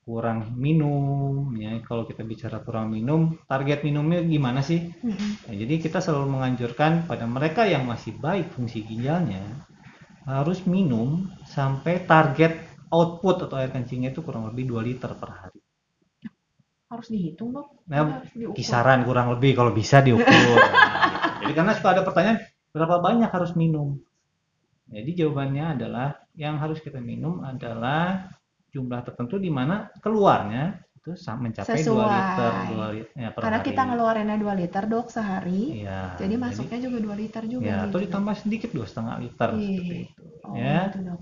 kurang 0.02 0.58
minum, 0.58 1.54
ya 1.54 1.78
kalau 1.86 2.10
kita 2.10 2.26
bicara 2.26 2.58
kurang 2.66 2.90
minum, 2.90 3.38
target 3.46 3.86
minumnya 3.86 4.26
gimana 4.26 4.66
sih? 4.66 4.90
Nah, 5.06 5.54
jadi 5.54 5.78
kita 5.78 6.02
selalu 6.02 6.42
menganjurkan 6.42 7.06
pada 7.06 7.30
mereka 7.30 7.70
yang 7.70 7.86
masih 7.86 8.18
baik 8.18 8.50
fungsi 8.50 8.82
ginjalnya 8.82 9.62
harus 10.26 10.66
minum 10.66 11.30
sampai 11.46 12.06
target 12.06 12.58
output 12.90 13.48
atau 13.50 13.56
air 13.58 13.70
kencingnya 13.70 14.14
itu 14.14 14.22
kurang 14.22 14.50
lebih 14.50 14.74
2 14.74 14.88
liter 14.90 15.12
per 15.16 15.30
hari. 15.30 15.60
Harus 16.92 17.08
dihitung 17.08 17.56
dok. 17.56 17.88
Nah, 17.88 18.20
Harus 18.20 18.34
diukur. 18.36 18.56
Kisaran 18.58 19.08
kurang 19.08 19.32
lebih 19.32 19.56
kalau 19.56 19.72
bisa 19.72 20.04
diukur. 20.04 20.28
Nah, 20.28 20.36
gitu. 20.36 21.48
Jadi 21.48 21.54
karena 21.56 21.72
suka 21.78 21.90
ada 21.96 22.04
pertanyaan 22.04 22.38
berapa 22.74 23.00
banyak 23.00 23.30
harus 23.32 23.54
minum. 23.56 24.02
Jadi 24.92 25.24
jawabannya 25.24 25.80
adalah 25.80 26.20
yang 26.36 26.60
harus 26.60 26.84
kita 26.84 27.00
minum 27.00 27.40
adalah 27.48 28.28
jumlah 28.72 29.00
tertentu 29.04 29.36
di 29.38 29.52
mana 29.52 29.92
keluarnya 30.00 30.80
itu 31.02 31.12
mencapai 31.18 31.82
2 31.82 32.06
Sesuai. 32.06 32.14
liter, 32.14 32.52
2 32.70 32.88
liter 32.94 33.12
ya, 33.18 33.30
per 33.34 33.42
Karena 33.42 33.60
hari. 33.60 33.68
kita 33.74 33.82
ngeluarinnya 33.90 34.38
2 34.38 34.54
liter 34.54 34.84
dok 34.86 35.08
sehari. 35.10 35.62
Iya, 35.82 36.02
Jadi 36.22 36.36
masuknya 36.38 36.80
juga 36.86 36.98
2 37.02 37.16
liter 37.18 37.44
juga 37.50 37.66
ya, 37.66 37.78
atau 37.90 37.98
gitu. 37.98 38.06
ditambah 38.06 38.36
sedikit 38.38 38.70
dua 38.72 38.86
setengah 38.86 39.16
liter 39.18 39.50
Iya. 39.50 39.66
seperti 39.66 39.96
itu. 40.06 40.22
Oh, 40.46 40.56
ya. 40.56 40.80
gitu, 40.88 41.00
dok. 41.10 41.20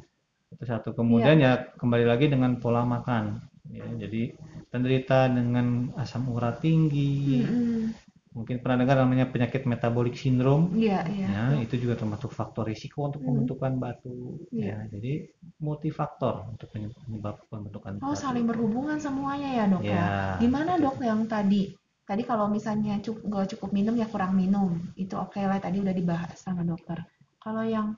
Itu 0.52 0.64
satu. 0.68 0.90
Kemudian 0.92 1.38
Iya. 1.40 1.48
ya 1.48 1.52
kembali 1.80 2.06
lagi 2.12 2.26
dengan 2.28 2.52
pola 2.60 2.84
makan. 2.84 3.40
Ya, 3.70 3.86
jadi 4.02 4.34
penderita 4.74 5.30
dengan 5.30 5.94
asam 5.96 6.26
urat 6.34 6.60
tinggi, 6.60 7.46
Mm-mm. 7.46 7.94
Mungkin 8.30 8.62
pernah 8.62 8.86
dengar 8.86 8.98
namanya 9.02 9.26
penyakit 9.34 9.66
metabolik 9.66 10.14
sindrom. 10.14 10.70
Iya, 10.78 11.02
iya. 11.10 11.28
Ya, 11.28 11.44
itu 11.66 11.76
juga 11.82 11.98
termasuk 11.98 12.30
faktor 12.30 12.70
risiko 12.70 13.10
untuk 13.10 13.26
Hmm. 13.26 13.28
pembentukan 13.34 13.74
batu. 13.82 14.38
Iya. 14.54 14.66
Ya, 14.66 14.78
jadi 14.94 15.14
multifaktor 15.58 16.46
untuk 16.54 16.68
penye- 16.70 16.94
penyebab 17.06 17.42
pembentukan 17.50 17.98
Oh, 18.00 18.14
batu. 18.14 18.22
saling 18.22 18.46
berhubungan 18.46 19.02
semuanya 19.02 19.50
ya, 19.50 19.66
Dok 19.66 19.84
ya. 19.84 19.94
Ya, 19.94 20.08
Gimana. 20.38 20.78
Dok, 20.78 21.02
yang 21.02 21.26
tadi? 21.26 21.74
Tadi 22.06 22.22
kalau 22.26 22.50
misalnya 22.50 22.98
cukup 23.06 23.22
nggak 23.30 23.48
cukup 23.58 23.70
minum 23.70 23.94
ya 23.98 24.06
kurang 24.10 24.34
minum. 24.34 24.82
Itu 24.98 25.18
oke 25.18 25.38
lah 25.42 25.62
tadi 25.62 25.78
udah 25.82 25.94
dibahas 25.94 26.34
sama 26.38 26.66
dokter. 26.66 27.02
Kalau 27.42 27.62
yang 27.66 27.94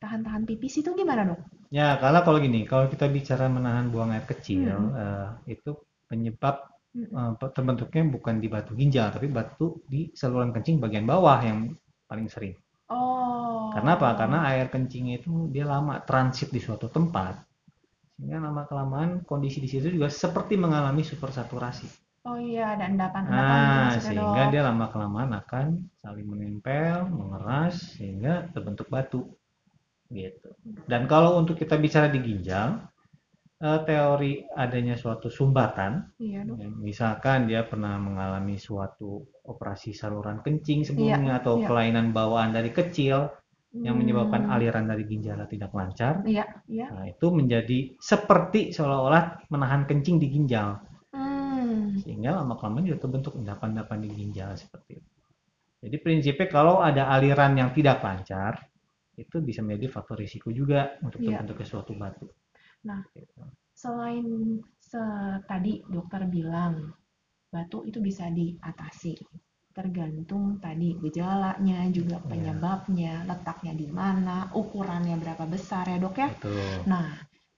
tahan-tahan 0.00 0.44
pipis 0.44 0.80
itu 0.84 0.92
gimana, 0.92 1.24
Dok? 1.28 1.40
Ya, 1.72 1.96
kalau 1.96 2.20
kalau 2.24 2.38
gini, 2.40 2.68
kalau 2.68 2.86
kita 2.92 3.08
bicara 3.08 3.48
menahan 3.48 3.88
buang 3.88 4.12
air 4.12 4.24
kecil, 4.28 4.68
Hmm. 4.68 4.92
eh, 4.96 5.28
itu 5.56 5.76
penyebab 6.08 6.60
Eh, 6.94 7.32
terbentuknya 7.50 8.06
bukan 8.06 8.38
di 8.38 8.46
batu 8.46 8.78
ginjal, 8.78 9.10
tapi 9.10 9.26
batu 9.26 9.82
di 9.90 10.14
saluran 10.14 10.54
kencing 10.54 10.78
bagian 10.78 11.02
bawah 11.02 11.42
yang 11.42 11.74
paling 12.06 12.30
sering. 12.30 12.54
Oh. 12.86 13.74
Karena 13.74 13.98
apa? 13.98 14.14
Karena 14.14 14.38
air 14.46 14.70
kencingnya 14.70 15.18
itu 15.18 15.50
dia 15.50 15.66
lama 15.66 15.98
transit 16.06 16.54
di 16.54 16.62
suatu 16.62 16.86
tempat, 16.86 17.34
sehingga 18.14 18.38
lama 18.38 18.62
kelamaan 18.70 19.26
kondisi 19.26 19.58
di 19.58 19.66
situ 19.66 19.90
juga 19.90 20.06
seperti 20.06 20.54
mengalami 20.54 21.02
supersaturasi. 21.02 21.88
Oh 22.24 22.38
iya, 22.38 22.78
ada 22.78 22.86
endapan-endapan 22.86 23.58
gitu 23.58 23.78
Nah, 23.78 23.82
maksudnya 23.90 24.06
sehingga 24.06 24.42
dok. 24.46 24.52
dia 24.54 24.62
lama 24.64 24.86
kelamaan 24.94 25.30
akan 25.34 25.66
saling 25.98 26.26
menempel, 26.30 27.10
mengeras, 27.10 27.74
sehingga 27.98 28.48
terbentuk 28.54 28.86
batu. 28.86 29.34
Gitu. 30.14 30.48
Dan 30.86 31.10
kalau 31.10 31.42
untuk 31.42 31.58
kita 31.58 31.74
bicara 31.74 32.06
di 32.06 32.22
ginjal, 32.22 32.86
eh, 33.62 33.80
teori 33.86 34.32
adanya 34.54 34.94
suatu 34.98 35.30
sumbatan, 35.30 36.14
Iya 36.18 36.42
dok. 36.44 36.56
ya, 36.58 36.68
misalkan 36.68 37.46
dia 37.46 37.62
pernah 37.64 37.96
mengalami 38.00 38.58
suatu 38.58 39.24
operasi 39.46 39.94
saluran 39.94 40.40
kencing 40.44 40.82
sebelumnya 40.84 41.40
atau 41.40 41.60
iya. 41.60 41.66
kelainan 41.68 42.10
bawaan 42.10 42.50
dari 42.52 42.70
kecil 42.74 43.30
yang 43.74 43.98
menyebabkan 43.98 44.46
Hmm. 44.46 44.54
aliran 44.54 44.86
dari 44.86 45.02
ginjalnya 45.02 45.50
tidak 45.50 45.74
lancar, 45.74 46.22
Iya, 46.22 46.46
iya. 46.70 46.86
nah, 46.94 47.04
itu 47.10 47.26
menjadi 47.34 47.98
seperti 47.98 48.70
seolah-olah 48.70 49.50
menahan 49.50 49.82
kencing 49.90 50.22
di 50.22 50.30
ginjal 50.30 50.78
Hmm. 51.10 51.94
sehingga 51.98 52.38
lama 52.38 52.54
kelamaan 52.58 52.86
juga 52.86 53.02
terbentuk 53.06 53.34
endapan-endapan 53.38 53.98
di 54.02 54.08
ginjal 54.14 54.54
seperti 54.54 54.98
itu. 55.02 55.10
Jadi 55.84 55.96
prinsipnya 56.00 56.48
kalau 56.48 56.80
ada 56.80 57.10
aliran 57.12 57.54
yang 57.58 57.70
tidak 57.74 58.00
lancar 58.00 58.56
itu 59.14 59.36
bisa 59.42 59.60
menjadi 59.62 59.90
faktor 59.94 60.18
risiko 60.22 60.50
juga 60.50 60.96
untuk 61.02 61.22
Iya. 61.22 61.38
terbentuknya 61.42 61.66
suatu 61.66 61.92
batu. 61.94 62.26
Nah. 62.88 63.02
Gitu. 63.16 63.40
Selain 63.74 64.26
se- 64.78 65.40
tadi 65.50 65.82
dokter 65.94 66.22
bilang 66.30 66.74
batu 67.52 67.82
itu 67.88 67.98
bisa 68.08 68.30
diatasi. 68.30 69.14
Tergantung 69.74 70.62
tadi 70.62 70.94
gejalanya, 71.02 71.78
juga 71.90 72.16
Iya. 72.22 72.28
penyebabnya, 72.30 73.12
letaknya 73.26 73.72
di 73.74 73.88
mana, 73.90 74.46
ukurannya 74.54 75.16
berapa 75.18 75.44
besar 75.50 75.84
ya 75.90 75.98
dok 75.98 76.14
ya. 76.22 76.28
Betul. 76.30 76.86
Nah, 76.86 77.08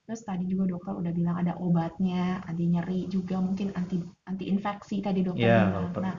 terus 0.09 0.23
tadi 0.25 0.45
juga 0.49 0.65
dokter 0.73 0.95
udah 0.97 1.13
bilang 1.13 1.37
ada 1.43 1.55
obatnya, 1.61 2.41
anti 2.49 2.65
nyeri 2.73 3.01
juga 3.13 3.37
mungkin 3.47 3.69
anti 3.77 4.01
anti 4.25 4.45
infeksi 4.49 4.97
tadi 5.05 5.21
dokter 5.21 5.45
Iya, 5.45 5.61
bilang. 5.69 5.93
Nah, 6.01 6.15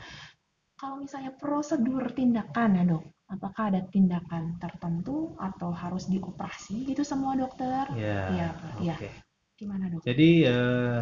kalau 0.77 0.95
misalnya 1.01 1.31
prosedur 1.41 2.03
tindakan 2.13 2.69
ya 2.77 2.83
dok, 2.85 3.03
apakah 3.27 3.75
ada 3.75 3.81
tindakan 3.91 4.55
tertentu 4.57 5.35
atau 5.35 5.69
harus 5.75 6.07
dioperasi 6.07 6.87
gitu 6.87 7.03
semua 7.03 7.35
dokter? 7.35 7.83
Ya, 7.95 8.21
Iya, 8.31 8.47
Pak. 8.55 8.71
Iya. 8.79 8.95
oke. 8.95 9.09
Gimana 9.57 9.83
dok? 9.91 10.01
Jadi 10.05 10.29
eh, 10.47 10.99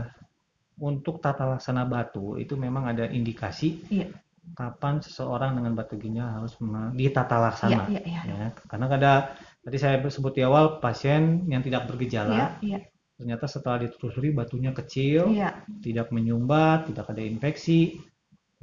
untuk 0.82 1.24
tata 1.24 1.56
laksana 1.56 1.86
batu 1.88 2.36
itu 2.36 2.58
memang 2.60 2.90
ada 2.92 3.06
indikasi 3.08 3.80
Iya. 3.88 4.12
kapan 4.58 5.00
seseorang 5.02 5.58
dengan 5.58 5.74
batu 5.78 5.96
ginjal 5.98 6.28
harus 6.42 6.54
ditata 6.98 7.36
Iya, 7.38 7.46
laksana. 7.46 7.84
iya, 7.90 8.02
iya. 8.04 8.22
Ya, 8.26 8.48
karena 8.70 8.86
ada 8.92 9.14
tadi 9.64 9.78
saya 9.78 9.98
sebut 10.02 10.34
di 10.38 10.42
awal 10.46 10.82
pasien 10.84 11.46
yang 11.50 11.62
tidak 11.62 11.86
Iya, 11.86 11.90
bergejala, 11.90 12.42
iya, 12.62 12.80
ternyata 13.16 13.46
setelah 13.48 13.86
ditelusuri 13.88 14.34
batunya 14.36 14.72
kecil, 14.76 15.32
iya. 15.34 15.62
tidak 15.82 16.12
menyumbat, 16.12 16.90
tidak 16.92 17.06
ada 17.10 17.24
infeksi, 17.24 18.02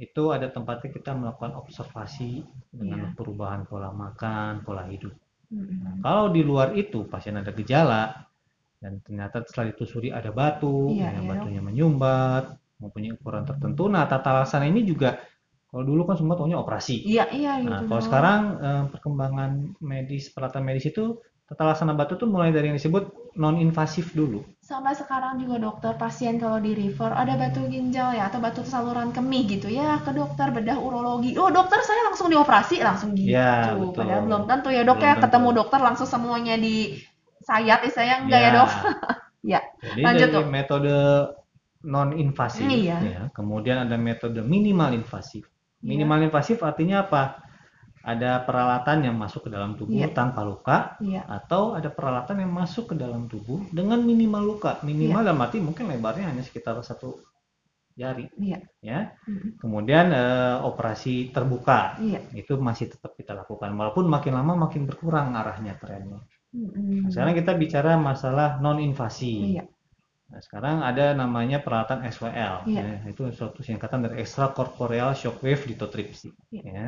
itu 0.05 0.23
ada 0.35 0.47
tempatnya 0.55 0.89
kita 0.97 1.11
melakukan 1.15 1.53
observasi 1.61 2.31
dengan 2.73 2.99
Iya. 3.09 3.15
perubahan 3.17 3.61
pola 3.69 3.89
makan, 4.03 4.51
pola 4.65 4.83
hidup. 4.91 5.13
Mm-mm. 5.53 6.01
Kalau 6.05 6.25
di 6.35 6.41
luar 6.49 6.73
itu 6.75 6.99
pasien 7.11 7.35
ada 7.41 7.51
gejala 7.55 8.03
dan 8.83 8.99
ternyata 9.05 9.43
setelah 9.47 9.71
ditelusuri 9.71 10.09
ada 10.11 10.31
batu, 10.35 10.91
Iya, 10.91 11.07
ya, 11.15 11.21
iya, 11.23 11.29
batunya 11.31 11.61
menyumbat, 11.63 12.43
mempunyai 12.83 13.13
ukuran 13.15 13.43
tertentu. 13.47 13.83
Nah, 13.87 14.03
tata 14.11 14.29
laksana 14.43 14.65
ini 14.67 14.83
juga 14.83 15.19
kalau 15.71 15.83
dulu 15.87 16.01
kan 16.09 16.15
semua 16.19 16.35
taunya 16.37 16.59
operasi. 16.59 16.95
Iya, 17.07 17.25
iya 17.33 17.51
Nah, 17.63 17.79
gitu 17.81 17.87
kalau 17.89 18.01
sekarang 18.03 18.41
eh, 18.59 18.83
perkembangan 18.93 19.51
medis, 19.81 20.23
peralatan 20.35 20.63
medis 20.67 20.85
itu 20.91 21.17
tata 21.47 21.63
laksana 21.73 21.93
batu 21.95 22.13
tuh 22.19 22.27
mulai 22.27 22.51
dari 22.51 22.71
yang 22.73 22.77
disebut 22.79 23.03
non 23.35 23.57
invasif 23.57 24.13
dulu. 24.13 24.45
Sampai 24.63 24.95
sekarang 24.95 25.43
juga 25.43 25.59
dokter 25.59 25.93
pasien 25.99 26.39
kalau 26.39 26.57
di 26.63 26.71
refer 26.71 27.11
ada 27.11 27.35
batu 27.35 27.67
ginjal 27.67 28.15
ya 28.15 28.31
atau 28.31 28.39
batu 28.39 28.63
saluran 28.63 29.11
kemih 29.11 29.43
gitu 29.49 29.67
ya 29.67 29.99
ke 30.05 30.15
dokter 30.15 30.53
bedah 30.55 30.79
urologi. 30.79 31.35
Oh 31.35 31.51
dokter 31.51 31.83
saya 31.83 32.07
langsung 32.07 32.31
dioperasi 32.31 32.79
langsung 32.79 33.11
gitu. 33.17 33.35
Ya, 33.35 33.75
betul. 33.75 34.07
Padahal 34.07 34.23
belum 34.23 34.43
tentu 34.47 34.69
ya 34.71 34.81
dok 34.87 34.97
Belum 34.97 35.07
ya 35.09 35.13
tentu. 35.19 35.23
ketemu 35.27 35.49
dokter 35.51 35.79
langsung 35.83 36.07
semuanya 36.07 36.55
di 36.55 36.95
sayat 37.43 37.83
saya 37.91 38.23
enggak 38.23 38.39
ya 38.39 38.49
dok. 38.55 38.69
Ya. 39.43 39.59
Jadi 39.83 40.07
Lanjut, 40.07 40.29
dari 40.31 40.39
Dok. 40.39 40.47
metode 40.47 40.95
non 41.83 42.15
invasif 42.15 42.63
Iya. 42.63 42.97
ya, 43.03 43.21
kemudian 43.35 43.83
ada 43.83 43.99
metode 43.99 44.39
minimal 44.39 44.95
invasif. 44.95 45.43
Minimal 45.83 46.31
invasif 46.31 46.63
artinya 46.63 47.03
apa? 47.03 47.42
Ada 48.03 48.43
peralatan 48.43 49.07
yang 49.07 49.15
masuk 49.15 49.47
ke 49.47 49.49
dalam 49.55 49.79
tubuh 49.79 49.95
Iya. 49.95 50.11
tanpa 50.11 50.43
luka 50.43 50.99
Iya. 50.99 51.23
atau 51.23 51.71
ada 51.71 51.87
peralatan 51.87 52.43
yang 52.43 52.51
masuk 52.51 52.91
ke 52.91 52.95
dalam 52.99 53.31
tubuh 53.31 53.63
dengan 53.71 54.03
minimal 54.03 54.43
luka. 54.43 54.75
Minimal 54.83 55.23
Iya. 55.23 55.27
dalam 55.31 55.39
arti 55.39 55.63
mungkin 55.63 55.87
lebarnya 55.87 56.27
hanya 56.35 56.43
sekitar 56.43 56.75
satu 56.83 57.23
jari 57.95 58.27
Iya. 58.35 58.59
ya. 58.83 58.99
Mm-mm. 59.23 59.55
Kemudian 59.55 60.11
eh, 60.11 60.57
operasi 60.67 61.31
terbuka 61.31 61.95
Iya. 62.03 62.19
itu 62.35 62.59
masih 62.59 62.91
tetap 62.91 63.15
kita 63.15 63.31
lakukan 63.39 63.71
walaupun 63.71 64.03
makin 64.11 64.35
lama 64.35 64.67
makin 64.67 64.83
berkurang 64.83 65.31
arahnya 65.39 65.79
trennya. 65.79 66.19
Nah, 66.53 67.09
sekarang 67.09 67.33
kita 67.39 67.55
bicara 67.55 67.95
masalah 67.95 68.59
non 68.59 68.83
invasi. 68.83 69.57
Iya. 69.57 69.63
Nah, 70.29 70.41
sekarang 70.41 70.81
ada 70.81 71.13
namanya 71.13 71.61
peralatan 71.61 72.03
SWL, 72.03 72.65
Iya. 72.67 72.81
ya, 73.05 73.09
itu 73.09 73.29
suatu 73.31 73.61
singkatan 73.63 74.05
dari 74.05 74.21
extracorporeal 74.25 75.13
shockwave 75.15 75.71
lithotripsy. 75.71 76.29
Iya. 76.51 76.61
Ya. 76.67 76.87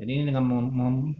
Jadi 0.00 0.10
ini 0.16 0.24
dengan 0.32 0.44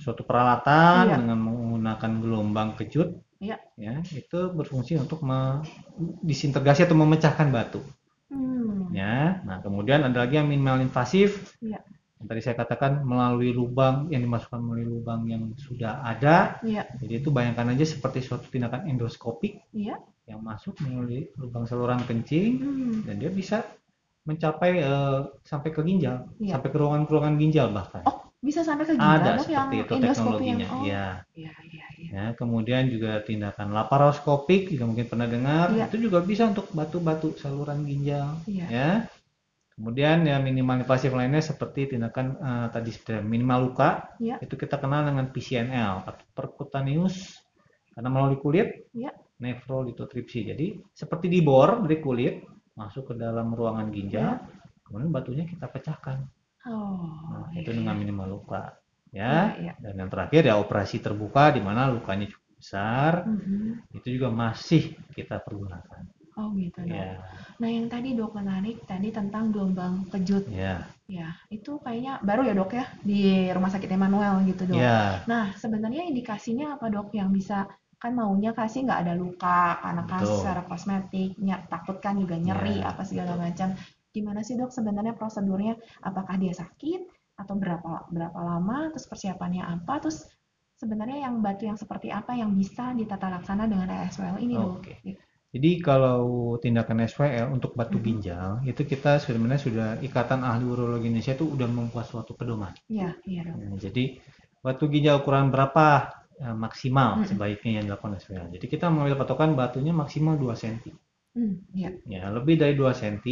suatu 0.01 0.25
peralatan 0.25 1.13
Iya. 1.13 1.17
dengan 1.21 1.37
menggunakan 1.37 2.11
gelombang 2.25 2.81
kejut, 2.81 3.13
Iya. 3.37 3.61
ya, 3.77 4.01
itu 4.09 4.39
berfungsi 4.57 4.97
untuk 4.97 5.21
disintegrasi 6.25 6.89
atau 6.89 6.97
memecahkan 6.97 7.53
batu. 7.53 7.85
Hmm. 8.33 8.89
Ya. 8.97 9.45
Nah, 9.45 9.61
kemudian 9.61 10.01
ada 10.01 10.25
lagi 10.25 10.41
yang 10.41 10.49
minimal 10.49 10.81
invasif. 10.81 11.53
Iya. 11.61 11.85
Yang 12.21 12.27
tadi 12.29 12.41
saya 12.41 12.57
katakan 12.57 12.93
melalui 13.05 13.53
lubang 13.53 14.09
yang 14.09 14.25
dimasukkan 14.25 14.61
melalui 14.61 14.89
lubang 14.97 15.25
yang 15.29 15.53
sudah 15.61 16.01
ada. 16.01 16.61
Iya. 16.65 16.89
Jadi 17.01 17.21
itu 17.21 17.29
bayangkan 17.29 17.69
aja 17.73 17.85
seperti 17.85 18.25
suatu 18.25 18.49
tindakan 18.49 18.89
endoskopik 18.89 19.61
Iya. 19.77 20.01
yang 20.25 20.41
masuk 20.41 20.77
melalui 20.85 21.29
lubang 21.37 21.65
saluran 21.69 22.01
kencing 22.09 22.53
Hmm. 22.61 22.97
dan 23.09 23.21
dia 23.21 23.29
bisa 23.33 23.65
mencapai 24.29 24.85
eh, 24.85 25.21
sampai 25.49 25.73
ke 25.73 25.81
ginjal, 25.81 26.29
Iya. 26.37 26.61
sampai 26.61 26.69
ke 26.69 26.77
ruangan-ruangan 26.77 27.41
ginjal 27.41 27.73
bahkan. 27.73 28.05
Oh, 28.05 28.20
bisa 28.41 28.65
sampai 28.65 28.89
ke 28.89 28.97
ginjal 28.97 29.21
Ada 29.21 29.31
dok 29.37 29.49
yang 29.53 29.69
seperti 29.69 29.77
itu 29.77 29.95
teknologinya. 30.01 30.65
yang 30.65 30.73
oh. 30.73 30.85
Ya. 30.89 31.07
Iya, 31.37 31.53
iya, 31.69 31.87
iya. 32.01 32.09
ya. 32.09 32.25
Kemudian 32.41 32.89
juga 32.89 33.21
tindakan 33.21 33.69
laparoskopik 33.77 34.73
juga 34.73 34.85
mungkin 34.89 35.07
pernah 35.13 35.29
dengar, 35.29 35.77
Iya. 35.77 35.93
itu 35.93 35.97
juga 36.09 36.25
bisa 36.25 36.49
untuk 36.49 36.73
batu-batu 36.73 37.37
saluran 37.37 37.85
ginjal. 37.85 38.41
Iya. 38.49 38.67
Ya. 38.73 38.91
Kemudian 39.77 40.29
ya 40.29 40.37
minimal 40.41 40.85
invasif 40.85 41.13
lainnya 41.13 41.41
seperti 41.41 41.97
tindakan 41.97 42.37
eh, 42.37 42.67
tadi 42.73 42.91
sudah 42.97 43.21
minimal 43.21 43.73
luka, 43.73 44.17
Iya. 44.17 44.41
itu 44.41 44.57
kita 44.57 44.81
kenal 44.81 45.05
dengan 45.05 45.29
PCNL 45.29 46.05
atau 46.09 46.25
percutaneous 46.33 47.37
karena 47.93 48.09
melalui 48.09 48.41
kulit, 48.41 48.89
Iya. 48.97 49.13
nefrolitotripsi. 49.41 50.49
Jadi 50.49 50.67
seperti 50.97 51.29
dibor 51.29 51.85
dari 51.85 52.01
kulit 52.01 52.45
masuk 52.73 53.13
ke 53.13 53.15
dalam 53.21 53.53
ruangan 53.53 53.93
ginjal, 53.93 54.41
kemudian 54.89 55.13
batunya 55.13 55.45
kita 55.45 55.69
pecahkan. 55.69 56.25
Oh. 56.67 57.09
Nah, 57.31 57.47
iya, 57.53 57.61
itu 57.63 57.71
iya. 57.71 57.79
dengan 57.79 57.95
minimal 58.01 58.29
luka. 58.37 58.63
Iya, 59.13 59.27
Ya. 59.27 59.43
iya. 59.63 59.73
Dan 59.83 59.95
yang 60.01 60.11
terakhir 60.13 60.43
ya 60.51 60.55
operasi 60.65 60.97
terbuka 61.07 61.45
di 61.57 61.61
mana 61.67 61.91
lukanya 61.95 62.27
cukup 62.33 62.51
besar, 62.61 63.15
Mhm. 63.27 63.83
itu 63.97 64.07
juga 64.17 64.29
masih 64.43 64.83
kita 65.17 65.37
pergunakan. 65.47 66.03
Oh 66.39 66.49
gitu 66.57 66.81
dok. 66.87 66.97
Ya, 66.97 67.19
Nah 67.61 67.69
yang 67.77 67.87
tadi 67.91 68.09
dok 68.19 68.33
menarik 68.39 68.77
tadi 68.87 69.09
tentang 69.19 69.51
gelombang 69.53 69.95
kejut. 70.13 70.45
ya, 70.47 70.87
Ya 71.11 71.35
itu 71.51 71.71
kayaknya 71.85 72.23
baru 72.23 72.43
ya 72.49 72.55
dok 72.55 72.71
ya 72.79 72.85
di 73.03 73.51
rumah 73.51 73.71
sakit 73.75 73.91
Emmanuel 73.91 74.35
gitu 74.47 74.63
dok. 74.71 74.79
ya. 74.79 75.27
Nah 75.31 75.45
sebenarnya 75.59 76.03
indikasinya 76.07 76.79
apa 76.79 76.87
dok 76.95 77.11
yang 77.19 77.31
bisa 77.35 77.67
kan 78.01 78.13
maunya 78.17 78.57
kasih 78.57 78.89
nggak 78.89 79.01
ada 79.05 79.15
luka 79.23 79.77
karena 79.83 80.03
kan 80.09 80.23
secara 80.25 80.63
kosmetik 80.65 81.37
takut 81.69 81.97
kan 82.01 82.15
juga 82.17 82.37
nyeri 82.41 82.81
Ya, 82.81 82.89
apa 82.91 83.03
segala 83.05 83.37
macam. 83.37 83.75
Gimana 84.11 84.41
sih 84.47 84.55
dok 84.59 84.71
sebenarnya 84.75 85.15
prosedurnya? 85.15 85.75
Apakah 86.03 86.35
dia 86.43 86.55
sakit 86.55 87.01
atau 87.39 87.55
berapa 87.57 88.07
berapa 88.11 88.41
lama? 88.43 88.91
Terus 88.93 89.07
persiapannya 89.11 89.63
apa? 89.65 90.03
Terus 90.03 90.27
sebenarnya 90.81 91.29
yang 91.31 91.35
batu 91.45 91.65
yang 91.71 91.79
seperti 91.79 92.09
apa 92.11 92.33
yang 92.35 92.51
bisa 92.57 92.91
ditata 92.97 93.27
laksana 93.31 93.65
dengan 93.71 93.89
ASWL 93.91 94.39
ini 94.43 94.55
dok? 94.59 94.75
Oke. 94.83 94.95
Gitu. 95.07 95.21
Jadi 95.51 95.71
kalau 95.83 96.55
tindakan 96.63 97.03
SWL 97.11 97.51
untuk 97.51 97.75
batu 97.75 97.99
Mhm. 97.99 98.05
ginjal 98.07 98.63
itu 98.71 98.83
kita 98.87 99.19
sebenarnya 99.19 99.59
sudah 99.59 99.89
Ikatan 99.99 100.47
Ahli 100.47 100.63
Urologi 100.63 101.11
Indonesia 101.11 101.35
itu 101.35 101.47
udah 101.51 101.67
membuat 101.67 102.07
suatu 102.07 102.39
pedoman. 102.39 102.71
Iya 102.87 103.19
iya. 103.27 103.43
Nah, 103.51 103.75
jadi 103.75 104.05
batu 104.63 104.87
ginjal 104.87 105.19
ukuran 105.23 105.51
berapa 105.51 105.87
eh, 106.41 106.57
maksimal 106.57 107.21
Mm-mm. 107.21 107.29
sebaiknya 107.35 107.71
yang 107.83 107.85
dilakukan 107.91 108.17
SWL. 108.23 108.47
Jadi 108.55 108.67
kita 108.71 108.87
mengambil 108.89 109.17
patokan 109.21 109.51
batunya 109.59 109.93
maksimal 109.93 110.39
2 110.39 110.55
cm. 110.55 110.95
Hmm, 111.35 111.63
iya. 111.75 111.91
Ya, 112.07 112.31
lebih 112.31 112.55
dari 112.59 112.75
2 112.79 112.95
cm 112.95 113.27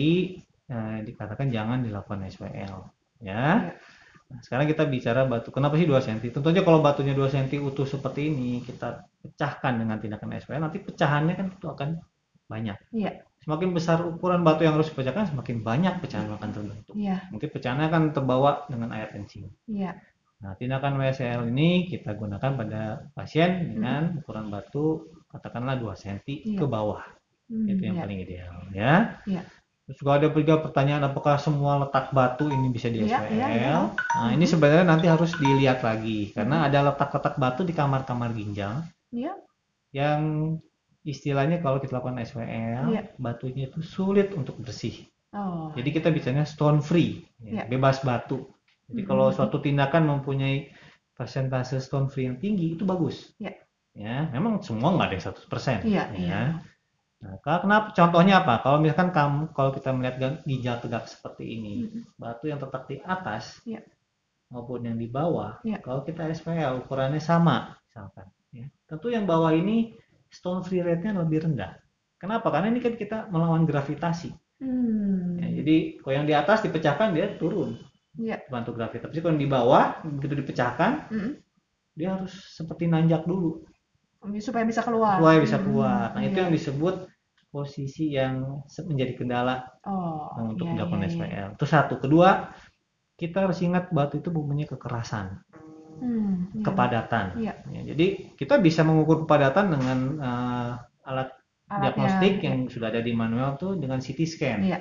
eh, 0.69 0.99
dikatakan 1.05 1.49
jangan 1.49 1.81
dilakukan 1.85 2.25
SWL. 2.29 2.77
Ya. 3.21 3.33
Iya. 3.73 3.75
Nah, 4.29 4.41
sekarang 4.45 4.69
kita 4.69 4.85
bicara 4.85 5.25
batu. 5.25 5.49
Kenapa 5.49 5.81
sih 5.81 5.89
2 5.89 6.05
cm? 6.05 6.21
Tentu 6.37 6.49
kalau 6.61 6.85
batunya 6.85 7.17
2 7.17 7.33
cm 7.33 7.65
utuh 7.65 7.89
seperti 7.89 8.29
ini, 8.29 8.61
kita 8.61 9.09
pecahkan 9.25 9.81
dengan 9.81 9.97
tindakan 9.97 10.37
SWL, 10.37 10.69
nanti 10.69 10.85
pecahannya 10.85 11.33
kan 11.33 11.47
itu 11.49 11.65
akan 11.65 11.89
banyak. 12.45 12.77
Iya. 12.93 13.25
Semakin 13.41 13.73
besar 13.73 14.05
ukuran 14.05 14.45
batu 14.45 14.69
yang 14.69 14.77
harus 14.77 14.93
dipecahkan, 14.93 15.33
semakin 15.33 15.65
banyak 15.65 15.95
pecahan 16.05 16.29
akan 16.29 16.51
terbentuk. 16.53 16.93
Iya. 16.93 17.25
Mungkin 17.33 17.49
pecahannya 17.49 17.87
akan 17.89 18.03
terbawa 18.13 18.69
dengan 18.69 18.93
air 18.93 19.09
kencing. 19.09 19.49
Iya. 19.65 19.97
Nah, 20.45 20.53
tindakan 20.61 21.01
WSL 21.01 21.49
ini 21.49 21.89
kita 21.89 22.13
gunakan 22.15 22.53
pada 22.53 23.09
pasien 23.17 23.75
dengan 23.75 24.21
ukuran 24.21 24.53
batu 24.53 25.09
katakanlah 25.33 25.81
2 25.81 25.97
cm 25.97 26.21
Iya. 26.29 26.59
ke 26.61 26.67
bawah. 26.69 27.01
Hmm, 27.49 27.65
Itu 27.65 27.81
yang 27.81 27.97
iya. 27.97 28.03
paling 28.05 28.19
ideal, 28.21 28.55
ya. 28.77 28.95
Iya. 29.25 29.43
Terus 29.89 30.05
juga 30.05 30.21
ada 30.21 30.29
juga 30.29 30.61
pertanyaan 30.61 31.09
apakah 31.09 31.41
semua 31.41 31.81
letak 31.81 32.13
batu 32.13 32.53
ini 32.53 32.69
bisa 32.69 32.93
di 32.93 33.09
Iya, 33.09 33.25
SWL? 33.25 33.33
iya, 33.33 33.47
iya. 33.57 33.77
Nah, 34.21 34.31
ini 34.37 34.45
sebenarnya 34.45 34.85
nanti 34.85 35.09
harus 35.09 35.33
dilihat 35.41 35.81
lagi 35.81 36.29
karena 36.37 36.69
ada 36.69 36.93
letak-letak 36.93 37.41
batu 37.41 37.65
di 37.65 37.73
kamar-kamar 37.73 38.37
ginjal 38.37 38.85
Iya. 39.09 39.33
yang 39.97 40.21
istilahnya 41.09 41.65
kalau 41.65 41.81
kita 41.81 41.97
lakukan 42.05 42.21
SWL, 42.21 42.93
Iya. 42.93 43.03
batunya 43.17 43.73
itu 43.73 43.81
sulit 43.81 44.29
untuk 44.37 44.61
bersih. 44.61 45.09
Oh. 45.33 45.73
Jadi 45.73 45.89
kita 45.89 46.13
bicaranya 46.13 46.45
stone 46.45 46.85
free, 46.85 47.25
ya, 47.41 47.65
Iya. 47.65 47.73
bebas 47.73 48.05
batu. 48.05 48.45
Jadi 48.93 49.01
Mhm. 49.05 49.09
kalau 49.09 49.33
suatu 49.33 49.57
tindakan 49.65 50.05
mempunyai 50.05 50.69
persentase 51.17 51.81
stone 51.81 52.13
free 52.13 52.29
yang 52.29 52.37
tinggi 52.37 52.77
itu 52.77 52.85
bagus. 52.85 53.33
Iya. 53.41 53.57
Ya, 53.97 54.29
memang 54.37 54.61
semua 54.61 54.93
nggak 54.93 55.07
ada 55.09 55.15
yang 55.17 55.25
100%. 55.25 55.81
Iya, 55.89 56.05
ya. 56.13 56.21
iya. 56.21 56.41
Nah, 57.19 57.35
ka- 57.43 57.63
kenapa? 57.67 57.87
Contohnya 57.99 58.35
apa? 58.43 58.63
Kalau 58.63 58.79
misalkan 58.79 59.11
kamu, 59.11 59.41
kalau 59.57 59.71
kita 59.75 59.91
melihat 59.91 60.17
ginjal 60.47 60.77
tegak 60.79 61.05
seperti 61.11 61.45
ini, 61.59 61.75
Mm-mm. 61.91 62.03
batu 62.15 62.47
yang 62.47 62.63
terletak 62.63 62.85
di 62.87 62.97
atas 63.03 63.59
Iya. 63.67 63.83
maupun 64.55 64.87
yang 64.87 64.97
di 64.97 65.09
bawah, 65.11 65.59
Iya. 65.67 65.79
kalau 65.83 66.07
kita 66.07 66.31
SPL 66.31 66.79
ukurannya 66.87 67.19
sama, 67.19 67.75
misalkan. 67.91 68.27
Ya. 68.55 68.67
Tentu 68.87 69.11
yang 69.11 69.27
bawah 69.27 69.51
ini 69.51 69.99
stone 70.31 70.63
free 70.63 70.81
rate-nya 70.81 71.19
lebih 71.19 71.45
rendah. 71.51 71.75
Kenapa? 72.23 72.49
Karena 72.55 72.71
ini 72.71 72.81
kan 72.83 72.95
kita 72.95 73.27
melawan 73.35 73.67
gravitasi. 73.67 74.31
Hmm. 74.63 75.39
Ya, 75.39 75.49
jadi 75.63 75.77
kalau 76.03 76.15
yang 76.23 76.27
di 76.27 76.35
atas 76.35 76.63
dipecahkan 76.67 77.15
dia 77.15 77.35
turun 77.39 77.79
Iya. 78.19 78.43
bantu 78.51 78.75
gravitasi. 78.79 79.11
Tapi 79.11 79.23
kalau 79.23 79.35
yang 79.35 79.43
di 79.43 79.51
bawah 79.51 79.85
begitu 80.07 80.35
dipecahkan 80.39 81.11
Mm-mm. 81.11 81.33
dia 81.99 82.09
harus 82.15 82.35
seperti 82.55 82.87
nanjak 82.91 83.27
dulu 83.27 83.63
Supaya 84.43 84.67
bisa 84.67 84.83
keluar. 84.83 85.19
supaya 85.23 85.39
bisa 85.39 85.57
Hmm, 85.59 85.65
keluar. 85.67 86.07
Nah 86.15 86.23
itu 86.27 86.37
iya. 86.39 86.43
yang 86.47 86.53
disebut 86.53 86.95
posisi 87.49 88.13
yang 88.13 88.63
menjadi 88.91 89.13
kendala 89.19 89.57
Oh, 89.89 90.29
untuk 90.45 90.69
iya, 90.69 90.85
iya, 90.85 90.85
iya. 91.09 91.09
SPL. 91.09 91.49
Itu 91.57 91.67
satu. 91.67 91.95
Kedua 92.03 92.53
kita 93.19 93.49
harus 93.49 93.59
ingat 93.67 93.91
batu 93.91 94.21
itu 94.23 94.31
mempunyai 94.31 94.69
kekerasan, 94.69 95.43
Hmm, 95.99 96.47
iya. 96.55 96.63
kepadatan. 96.63 97.27
Iya. 97.43 97.55
Ya, 97.75 97.81
jadi 97.95 98.07
kita 98.39 98.63
bisa 98.63 98.87
mengukur 98.87 99.27
kepadatan 99.27 99.67
dengan 99.75 99.99
eh, 100.23 100.73
alat 101.11 101.29
Alatnya, 101.69 101.81
diagnostik 101.83 102.35
iya. 102.41 102.45
yang 102.49 102.57
sudah 102.71 102.89
ada 102.93 103.03
di 103.03 103.13
manual 103.13 103.59
tuh 103.59 103.75
dengan 103.77 103.99
CT 103.99 104.21
scan. 104.25 104.61
Iya. 104.63 104.79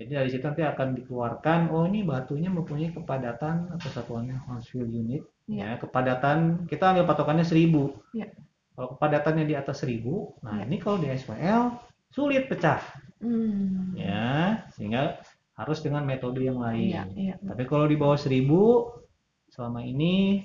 Jadi 0.00 0.10
dari 0.16 0.28
situ 0.32 0.44
nanti 0.48 0.64
akan 0.64 0.88
dikeluarkan, 0.96 1.60
oh 1.76 1.84
ini 1.84 2.00
batunya 2.08 2.48
mempunyai 2.48 2.90
kepadatan 2.96 3.68
atau 3.76 3.88
satuannya 3.92 4.40
Hounsfield 4.48 4.88
unit. 4.88 5.22
Iya. 5.44 5.76
Ya, 5.76 5.76
kepadatan 5.76 6.64
kita 6.70 6.96
ambil 6.96 7.04
patokannya 7.04 7.44
1000. 7.44 8.00
Iya. 8.16 8.26
Kalau 8.74 8.96
kepadatannya 8.96 9.44
di 9.44 9.54
atas 9.58 9.82
1000, 9.82 10.34
nah 10.40 10.62
Iya. 10.62 10.64
ini 10.66 10.76
kalau 10.80 10.98
di 11.02 11.08
SWL 11.10 11.62
sulit 12.10 12.48
pecah, 12.48 12.80
Hmm. 13.20 13.92
ya, 13.94 14.64
sehingga 14.72 15.20
harus 15.54 15.84
dengan 15.84 16.02
metode 16.08 16.40
yang 16.40 16.56
lain. 16.58 16.88
Iya, 16.88 17.02
iya. 17.12 17.34
Tapi 17.36 17.68
kalau 17.68 17.84
di 17.84 17.96
bawah 18.00 18.16
1000, 18.16 18.88
selama 19.52 19.84
ini 19.84 20.40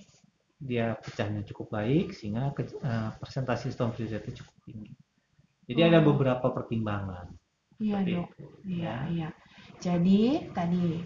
dia 0.60 0.98
pecahnya 1.00 1.46
cukup 1.48 1.72
baik, 1.80 2.12
sehingga 2.12 2.52
ke- 2.52 2.76
eh, 2.76 3.10
persentase 3.16 3.72
stone 3.72 3.96
free 3.96 4.12
rate 4.12 4.36
cukup 4.36 4.56
tinggi. 4.68 4.92
Jadi 5.66 5.82
ada 5.82 6.00
Oh. 6.04 6.12
beberapa 6.14 6.52
pertimbangan. 6.52 7.32
Iya, 7.80 7.98
Dok. 8.04 8.28
itu, 8.36 8.46
Iya, 8.68 8.84
ya. 8.84 8.98
iya. 9.12 9.30
Jadi 9.80 10.22
tadi 10.56 11.04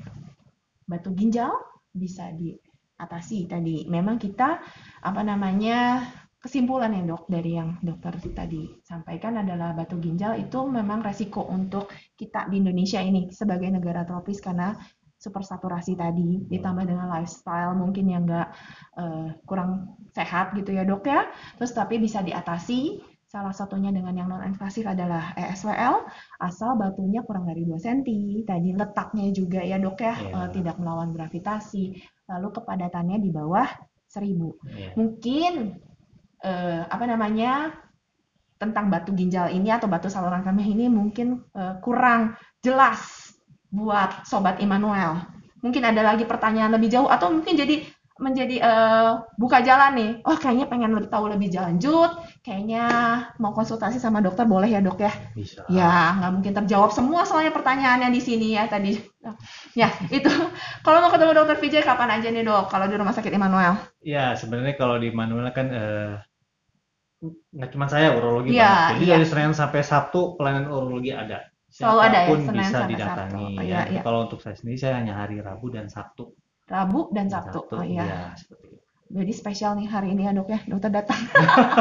batu 0.85 1.09
ginjal 1.13 1.49
bisa 1.89 2.29
diatasi 2.33 3.49
tadi. 3.49 3.85
Memang 3.89 4.17
kita 4.21 4.61
apa 5.01 5.21
namanya 5.21 6.05
kesimpulan 6.39 6.95
ya 6.95 7.03
dok 7.03 7.27
dari 7.27 7.59
yang 7.59 7.75
dokter 7.83 8.15
tadi 8.31 8.79
sampaikan 8.87 9.43
adalah 9.43 9.75
batu 9.75 9.99
ginjal 9.99 10.39
itu 10.39 10.59
memang 10.71 11.03
resiko 11.03 11.43
untuk 11.43 11.91
kita 12.15 12.47
di 12.47 12.63
Indonesia 12.63 13.03
ini 13.03 13.27
sebagai 13.35 13.67
negara 13.67 14.07
tropis 14.07 14.39
karena 14.39 14.71
supersaturasi 15.19 15.99
tadi 15.99 16.47
ditambah 16.47 16.87
dengan 16.87 17.11
lifestyle 17.11 17.75
mungkin 17.75 18.07
yang 18.07 18.23
nggak 18.23 18.47
eh, 19.03 19.27
kurang 19.43 19.99
sehat 20.15 20.55
gitu 20.55 20.71
ya 20.71 20.87
dok 20.87 21.03
ya. 21.11 21.27
Terus 21.59 21.75
tapi 21.75 21.99
bisa 21.99 22.23
diatasi 22.23 23.03
salah 23.29 23.51
satunya 23.53 23.91
dengan 23.93 24.15
yang 24.15 24.31
non 24.31 24.41
invasif 24.41 24.87
adalah 24.89 25.35
ESWL 25.37 26.07
asal 26.41 26.79
batunya 26.79 27.19
kurang 27.27 27.51
dari 27.51 27.67
2 27.67 27.75
cm. 27.77 28.47
Tadi 28.47 28.69
letaknya 28.73 29.27
juga 29.35 29.59
ya 29.59 29.75
dok 29.75 29.99
ya 29.99 30.15
Iya. 30.15 30.31
eh, 30.39 30.47
tidak 30.55 30.75
melawan 30.79 31.11
gravitasi. 31.11 31.99
Lalu 32.31 32.47
kepadatannya 32.55 33.19
di 33.19 33.29
bawah 33.35 33.67
1000. 34.07 34.55
Iya. 34.71 34.95
Mungkin 34.95 35.53
eh, 36.43 36.83
apa 36.87 37.05
namanya 37.05 37.73
tentang 38.59 38.91
batu 38.91 39.15
ginjal 39.15 39.47
ini 39.47 39.71
atau 39.71 39.87
batu 39.87 40.11
saluran 40.11 40.43
kemih 40.43 40.67
ini 40.75 40.85
mungkin 40.91 41.47
eh, 41.55 41.79
kurang 41.79 42.35
jelas 42.59 43.31
buat 43.71 44.27
sobat 44.27 44.59
Immanuel. 44.59 45.23
Mungkin 45.63 45.83
ada 45.83 46.03
lagi 46.03 46.23
pertanyaan 46.23 46.75
lebih 46.75 46.91
jauh 46.91 47.07
atau 47.11 47.31
mungkin 47.31 47.55
jadi 47.55 47.83
menjadi 48.19 48.59
eh, 48.59 49.11
buka 49.39 49.63
jalan 49.63 49.91
nih. 49.95 50.11
Oh 50.27 50.35
kayaknya 50.35 50.67
pengen 50.67 50.91
lebih 50.91 51.07
tahu 51.07 51.31
lebih 51.31 51.55
lanjut. 51.55 52.19
Kayaknya 52.43 52.83
mau 53.39 53.55
konsultasi 53.55 53.95
sama 53.95 54.19
dokter 54.19 54.43
boleh 54.43 54.67
ya 54.67 54.83
dok 54.83 54.99
ya. 54.99 55.11
Bisa. 55.31 55.63
Ya, 55.71 56.19
nggak 56.19 56.31
mungkin 56.35 56.53
terjawab 56.63 56.91
semua 56.91 57.23
soalnya 57.23 57.55
pertanyaannya 57.55 58.11
di 58.11 58.21
sini 58.21 58.59
ya 58.59 58.67
tadi. 58.67 58.99
Ya, 59.75 59.87
itu. 60.11 60.31
Kalau 60.83 60.99
mau 60.99 61.11
ketemu 61.11 61.31
dokter 61.31 61.55
Vijay 61.59 61.83
kapan 61.83 62.19
aja 62.19 62.27
nih 62.27 62.43
dok? 62.43 62.67
Kalau 62.67 62.85
di 62.91 62.95
rumah 62.99 63.15
sakit 63.15 63.31
Immanuel. 63.31 63.79
Ya, 64.03 64.35
sebenarnya 64.35 64.75
kalau 64.75 64.99
di 64.99 65.11
Manuel 65.15 65.47
kan 65.55 65.67
eh, 65.71 66.13
nggak 67.19 67.69
cuma 67.75 67.85
saya 67.91 68.15
urologi 68.15 68.55
banyak. 68.55 68.95
Jadi 68.95 69.03
iya. 69.03 69.15
dari 69.19 69.25
Senin 69.27 69.51
sampai 69.51 69.81
Sabtu 69.83 70.39
pelayanan 70.39 70.71
urologi 70.71 71.11
ada. 71.11 71.43
Selalu 71.69 71.99
ada 72.01 72.19
ya, 72.25 72.27
Senin 72.33 72.55
bisa 72.55 72.71
sampai 72.73 72.91
didatangi 72.95 73.45
Sabtu. 73.45 73.59
Oh, 73.59 73.63
ya. 73.63 73.81
iya. 73.91 74.01
Kalau 74.01 74.19
untuk 74.25 74.39
saya 74.39 74.55
sendiri 74.55 74.77
saya 74.79 74.93
hanya 75.03 75.13
hari 75.19 75.35
Rabu 75.43 75.67
dan 75.69 75.85
Sabtu. 75.91 76.33
Rabu 76.69 77.11
dan 77.11 77.27
Sabtu. 77.27 77.59
Oh 77.69 77.83
iya. 77.83 78.33
seperti 78.39 78.65
itu. 78.71 78.77
Jadi 79.09 79.33
spesial 79.33 79.73
nih 79.73 79.89
hari 79.89 80.13
ini 80.13 80.29
ya 80.29 80.37
dok 80.37 80.53
ya, 80.53 80.61
dokter 80.69 80.93
datang. 80.93 81.17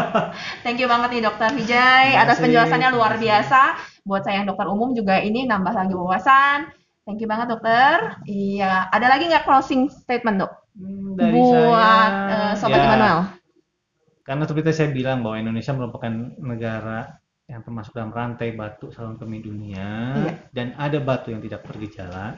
Thank 0.64 0.80
you 0.80 0.88
banget 0.88 1.12
nih 1.12 1.22
dokter 1.28 1.52
Vijay 1.52 2.16
atas 2.16 2.40
penjelasannya 2.40 2.88
luar 2.96 3.20
biasa. 3.20 3.76
Buat 4.08 4.24
saya 4.24 4.40
yang 4.40 4.48
dokter 4.48 4.64
umum 4.64 4.96
juga 4.96 5.20
ini 5.20 5.44
nambah 5.44 5.76
lagi 5.76 5.92
wawasan. 5.92 6.72
Thank 7.04 7.20
you 7.20 7.28
banget 7.28 7.52
dokter. 7.52 8.16
Iya, 8.24 8.88
ada 8.88 9.06
lagi 9.12 9.28
nggak 9.28 9.44
closing 9.44 9.92
statement 9.92 10.40
dok? 10.40 10.52
Hmm, 10.72 11.20
dari 11.20 11.36
Buat 11.36 12.12
saya, 12.12 12.32
eh, 12.32 12.52
sobat 12.56 12.80
ya, 12.80 12.84
Immanuel. 12.88 13.20
Karena 14.28 14.44
seperti 14.44 14.70
saya 14.70 14.92
bilang 14.92 15.24
bahwa 15.24 15.40
Indonesia 15.40 15.72
merupakan 15.72 16.12
negara 16.38 17.16
yang 17.48 17.64
termasuk 17.64 17.96
dalam 17.96 18.12
rantai 18.12 18.52
batu 18.52 18.92
saluran 18.92 19.16
kemih 19.16 19.40
dunia 19.40 19.88
Iya. 20.14 20.32
dan 20.52 20.76
ada 20.76 21.00
batu 21.00 21.32
yang 21.32 21.40
tidak 21.40 21.64
bergejala. 21.64 22.36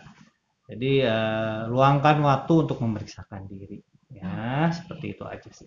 Jadi 0.65 1.03
eh, 1.03 1.61
luangkan 1.67 2.23
waktu 2.23 2.53
untuk 2.63 2.79
memeriksakan 2.79 3.45
diri. 3.45 3.83
Ya, 4.09 4.71
seperti 4.71 5.15
itu 5.15 5.23
aja 5.23 5.51
sih. 5.51 5.67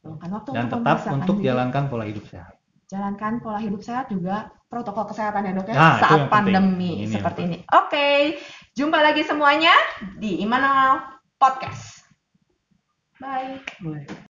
Luangkan 0.00 0.30
waktu 0.32 0.50
Dan 0.52 0.64
untuk 0.64 0.78
tetap 0.80 0.98
untuk 1.12 1.36
diri. 1.36 1.46
jalankan 1.46 1.82
pola 1.86 2.04
hidup 2.04 2.24
sehat. 2.24 2.54
jalankan 2.88 3.32
pola 3.38 3.58
hidup 3.58 3.82
sehat 3.84 4.08
juga 4.08 4.48
protokol 4.64 5.04
kesehatan 5.04 5.44
ya 5.44 5.52
dok 5.52 5.68
ya 5.68 5.74
Nah, 5.74 5.96
saat 6.00 6.20
pandemi 6.26 7.04
Ini 7.04 7.20
seperti 7.20 7.40
ini. 7.44 7.58
Oke, 7.68 8.40
jumpa 8.72 8.98
lagi 8.98 9.20
semuanya 9.20 9.74
di 10.16 10.40
Immanuel 10.40 11.02
Podcast. 11.36 12.00
Bye. 13.18 13.60
Boleh. 13.78 14.27